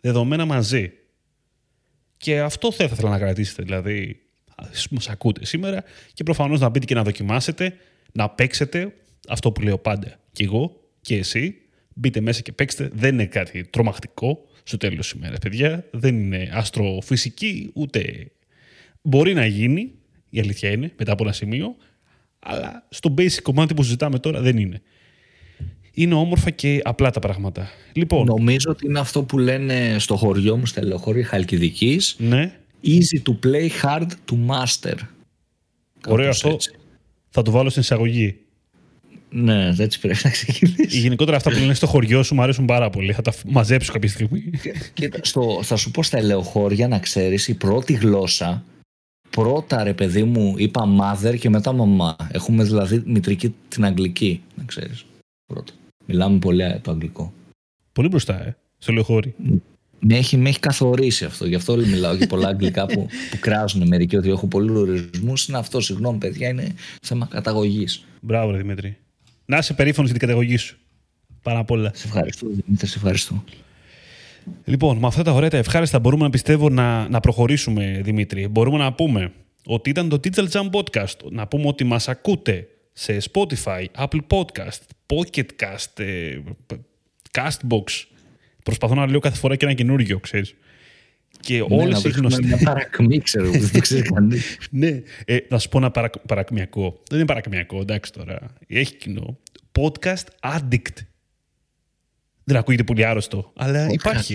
δεδομένα 0.00 0.44
μαζί. 0.44 0.92
Και 2.16 2.40
αυτό 2.40 2.72
θα 2.72 2.84
ήθελα 2.84 3.10
να 3.10 3.18
κρατήσετε, 3.18 3.62
δηλαδή 3.62 4.20
μας 4.90 5.08
ακούτε 5.08 5.44
σήμερα 5.44 5.84
και 6.12 6.22
προφανώς 6.22 6.60
να 6.60 6.68
μπείτε 6.68 6.86
και 6.86 6.94
να 6.94 7.02
δοκιμάσετε, 7.02 7.76
να 8.12 8.30
παίξετε 8.30 8.94
αυτό 9.28 9.52
που 9.52 9.60
λέω 9.60 9.78
πάντα 9.78 10.20
και 10.32 10.44
εγώ 10.44 10.80
και 11.00 11.16
εσύ. 11.16 11.56
Μπείτε 11.94 12.20
μέσα 12.20 12.40
και 12.40 12.52
παίξτε. 12.52 12.90
Δεν 12.92 13.14
είναι 13.14 13.26
κάτι 13.26 13.64
τρομακτικό 13.64 14.44
στο 14.62 14.76
τέλος 14.76 14.98
της 14.98 15.10
ημέρας, 15.10 15.38
παιδιά. 15.38 15.84
Δεν 15.90 16.18
είναι 16.20 16.50
αστροφυσική, 16.52 17.70
ούτε 17.74 18.30
μπορεί 19.02 19.34
να 19.34 19.46
γίνει, 19.46 19.92
η 20.30 20.40
αλήθεια 20.40 20.70
είναι, 20.70 20.92
μετά 20.98 21.12
από 21.12 21.24
ένα 21.24 21.32
σημείο, 21.32 21.76
αλλά 22.38 22.86
στο 22.88 23.14
basic 23.18 23.42
κομμάτι 23.42 23.74
που 23.74 23.82
συζητάμε 23.82 24.18
τώρα 24.18 24.40
δεν 24.40 24.56
είναι. 24.58 24.82
Είναι 25.92 26.14
όμορφα 26.14 26.50
και 26.50 26.80
απλά 26.84 27.10
τα 27.10 27.20
πράγματα. 27.20 27.68
Λοιπόν, 27.92 28.26
Νομίζω 28.26 28.70
ότι 28.70 28.86
είναι 28.86 28.98
αυτό 28.98 29.22
που 29.22 29.38
λένε 29.38 29.96
στο 29.98 30.16
χωριό 30.16 30.56
μου, 30.56 30.66
στα 30.66 30.84
λεωχώρια 30.84 31.24
Χαλκιδικής. 31.24 32.16
ναι, 32.18 32.52
Easy 32.84 33.22
to 33.30 33.46
play, 33.46 33.68
hard 33.82 34.06
to 34.06 34.34
master. 34.46 34.94
ωραίο 36.08 36.24
Κάπως 36.24 36.28
αυτό. 36.28 36.48
έτσι. 36.48 36.70
Θα 37.30 37.42
το 37.42 37.50
βάλω 37.50 37.68
στην 37.68 37.82
εισαγωγή. 37.82 38.36
Ναι, 39.30 39.74
έτσι 39.78 40.00
πρέπει 40.00 40.18
να 40.24 40.30
ξεκινήσει. 40.30 40.98
Γενικότερα 40.98 41.36
αυτά 41.36 41.50
που 41.50 41.58
λένε 41.58 41.74
στο 41.74 41.86
χωριό 41.86 42.22
σου 42.22 42.34
μου 42.34 42.42
αρέσουν 42.42 42.64
πάρα 42.64 42.90
πολύ. 42.90 43.12
Θα 43.12 43.22
τα 43.22 43.30
φ- 43.30 43.44
μαζέψω 43.50 43.92
κάποια 43.92 44.08
στιγμή. 44.08 44.50
Κοίτα, 44.92 45.18
στο, 45.22 45.60
θα 45.62 45.76
σου 45.76 45.90
πω 45.90 46.02
στα 46.02 46.18
ελαιοχώρια 46.18 46.88
να 46.88 46.98
ξέρεις 46.98 47.48
η 47.48 47.54
πρώτη 47.54 47.92
γλώσσα 47.92 48.64
πρώτα 49.30 49.82
ρε 49.82 49.94
παιδί 49.94 50.24
μου 50.24 50.54
είπα 50.56 50.84
mother 51.00 51.38
και 51.38 51.50
μετά 51.50 51.72
μαμά. 51.72 52.16
Έχουμε 52.30 52.64
δηλαδή 52.64 53.02
μητρική 53.06 53.54
την 53.68 53.84
αγγλική 53.84 54.42
να 54.54 54.64
ξέρεις. 54.64 55.04
Πρώτα. 55.46 55.72
Μιλάμε 56.06 56.38
πολύ 56.38 56.62
ε, 56.62 56.80
το 56.82 56.90
αγγλικό. 56.90 57.32
Πολύ 57.92 58.08
μπροστά, 58.08 58.46
ε, 58.46 58.56
στο 58.78 58.92
λεωχώρι. 58.92 59.34
με 60.00 60.16
έχει, 60.16 60.36
με 60.36 60.48
έχει 60.48 60.60
καθορίσει 60.60 61.24
αυτό. 61.24 61.46
Γι' 61.46 61.54
αυτό 61.54 61.76
μιλάω 61.76 62.16
και 62.16 62.26
πολλά 62.26 62.48
αγγλικά 62.48 62.86
που, 62.86 63.06
που 63.30 63.38
κράζουν 63.40 63.86
μερικοί 63.86 64.16
ότι 64.16 64.28
έχω 64.30 64.46
πολλούς 64.46 64.78
ορισμούς 64.78 65.48
είναι 65.48 65.58
αυτό 65.58 65.80
συγγνώμη 65.80 66.18
παιδιά 66.18 66.48
είναι 66.48 66.74
θέμα 67.02 67.26
καταγωγής. 67.30 68.04
Μπράβο, 68.20 68.50
ρε 68.50 68.56
Δημήτρη. 68.56 68.96
Να 69.44 69.58
είσαι 69.58 69.74
περήφανος 69.74 70.10
για 70.10 70.18
την 70.18 70.28
καταγωγή 70.28 70.56
σου. 70.56 70.78
Πάρα 71.42 71.64
πολλά. 71.64 71.90
σε 71.94 72.06
ευχαριστώ 72.06 72.46
Δημήτρη 72.46 72.86
σε 72.86 72.96
ευχαριστώ 72.96 73.44
Λοιπόν, 74.64 74.96
με 74.96 75.06
αυτά 75.06 75.22
τα 75.22 75.32
ωραία 75.32 75.50
τα 75.50 75.56
ευχάριστα 75.56 75.98
μπορούμε 75.98 76.24
να 76.24 76.30
πιστεύω 76.30 76.68
να, 76.68 77.08
να 77.08 77.20
προχωρήσουμε, 77.20 78.00
Δημήτρη. 78.04 78.48
Μπορούμε 78.48 78.78
να 78.78 78.92
πούμε 78.92 79.32
ότι 79.66 79.90
ήταν 79.90 80.08
το 80.08 80.20
Digital 80.24 80.48
Jam 80.48 80.70
Podcast. 80.70 81.30
Να 81.30 81.46
πούμε 81.46 81.66
ότι 81.66 81.84
μας 81.84 82.08
ακούτε 82.08 82.66
σε 82.92 83.18
Spotify, 83.32 83.84
Apple 83.98 84.20
Podcast, 84.28 84.80
Pocket 85.06 85.46
Cast, 85.62 86.04
ε, 86.04 86.38
Castbox. 87.38 87.84
Προσπαθώ 88.62 88.94
να 88.94 89.06
λέω 89.06 89.20
κάθε 89.20 89.36
φορά 89.36 89.56
και 89.56 89.64
ένα 89.64 89.74
καινούργιο, 89.74 90.18
ξέρεις. 90.18 90.54
Και 91.40 91.54
Ναι, 91.56 91.62
όλες 91.70 91.92
να 91.92 91.98
οι 91.98 92.00
βρίσκουμε 92.00 92.28
γνωστές... 92.28 92.46
μια 92.46 92.58
παρακμή 92.64 93.18
ξέρω 93.18 93.50
που 93.50 93.58
δεν 93.58 93.72
το 93.72 93.80
ξέρει 93.80 94.02
κανείς 94.02 94.58
ναι, 94.70 95.02
ε, 95.24 95.36
να 95.48 95.58
σου 95.58 95.68
πω 95.68 95.78
ένα 95.78 95.90
παρακ... 95.90 96.18
παρακμιακό. 96.18 97.02
Δεν 97.08 97.18
είναι 97.18 97.26
παρακμιακό, 97.26 97.80
εντάξει 97.80 98.12
τώρα. 98.12 98.38
Έχει 98.66 98.94
κοινό. 98.94 99.38
Podcast 99.78 100.54
Addict. 100.56 101.06
Δεν 102.48 102.56
ακούγεται 102.56 102.84
πολύ 102.84 103.04
άρρωστο, 103.04 103.52
αλλά 103.56 103.88
υπάρχει. 103.90 104.34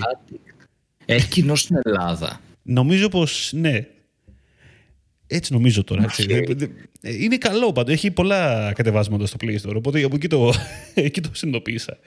έχει 1.05 1.27
κοινό 1.27 1.55
στην 1.55 1.75
Ελλάδα 1.83 2.41
Νομίζω 2.63 3.09
πως 3.09 3.51
ναι. 3.55 3.87
Έτσι 5.27 5.53
νομίζω 5.53 5.83
τώρα. 5.83 6.03
Έτσι. 6.03 6.45
Οκ. 6.49 6.61
Ε, 7.01 7.23
Είναι 7.23 7.37
καλό 7.37 7.71
πάντως. 7.71 7.93
Έχει 7.93 8.11
πολλά 8.11 8.71
κατεβάσματα 8.75 9.25
στο 9.25 9.37
Play 9.41 9.57
Store. 9.61 9.75
Οπότε 9.75 10.03
από 10.03 10.15
εκεί 10.15 10.27
το, 10.27 10.53
εκεί 10.93 11.21
το 11.21 11.29
συνειδητοποίησα. 11.33 11.97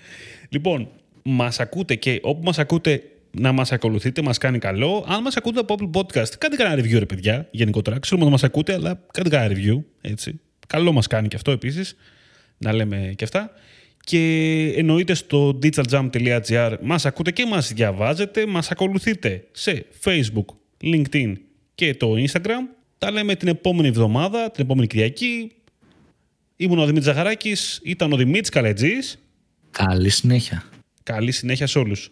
Λοιπόν, 0.48 0.88
μας 1.22 1.60
ακούτε 1.60 1.94
και 1.94 2.20
όπου 2.22 2.42
μας 2.42 2.58
ακούτε 2.58 3.02
να 3.30 3.52
μας 3.52 3.72
ακολουθείτε, 3.72 4.22
μας 4.22 4.38
κάνει 4.38 4.58
καλό. 4.58 5.04
Αν 5.08 5.22
μας 5.22 5.36
ακούτε 5.36 5.60
από 5.60 5.74
Apple 5.78 5.98
Podcast, 6.00 6.28
κάντε 6.38 6.56
κανένα 6.56 6.82
review, 6.82 6.98
ρε 6.98 7.06
παιδιά. 7.06 7.48
Γενικότερα. 7.50 7.98
Ξέρουμε 7.98 8.22
ότι 8.24 8.32
μας 8.32 8.44
ακούτε, 8.44 8.72
αλλά 8.72 9.00
κάντε 9.12 9.28
κανένα 9.28 9.54
review. 9.54 9.82
Έτσι. 10.00 10.40
Καλό 10.66 10.92
μας 10.92 11.06
κάνει 11.06 11.28
και 11.28 11.36
αυτό 11.36 11.50
επίσης. 11.50 11.96
Να 12.58 12.72
λέμε 12.72 13.12
και 13.16 13.24
αυτά. 13.24 13.50
Και 14.06 14.72
εννοείται 14.76 15.14
στο 15.14 15.58
digitaljam.gr 15.62 16.76
μας 16.82 17.06
ακούτε 17.06 17.30
και 17.30 17.46
μας 17.46 17.72
διαβάζετε, 17.72 18.46
μας 18.46 18.70
ακολουθείτε 18.70 19.46
σε 19.52 19.86
Facebook, 20.04 20.44
LinkedIn 20.82 21.32
και 21.74 21.94
το 21.94 22.14
Instagram. 22.16 22.62
Τα 22.98 23.10
λέμε 23.10 23.34
την 23.34 23.48
επόμενη 23.48 23.88
εβδομάδα, 23.88 24.50
την 24.50 24.64
επόμενη 24.64 24.86
Κυριακή. 24.86 25.52
Ήμουν 26.56 26.78
ο 26.78 26.84
Δημήτρης 26.84 27.04
Ζαχαράκης, 27.04 27.80
ήταν 27.82 28.12
ο 28.12 28.16
Δημήτρης 28.16 28.48
Καλετζής. 28.48 29.18
καλή 29.70 30.08
συνέχεια 30.08 30.64
Καλή 31.02 31.32
συνέχεια 31.32 31.66
σε 31.66 31.78
όλους. 31.78 32.10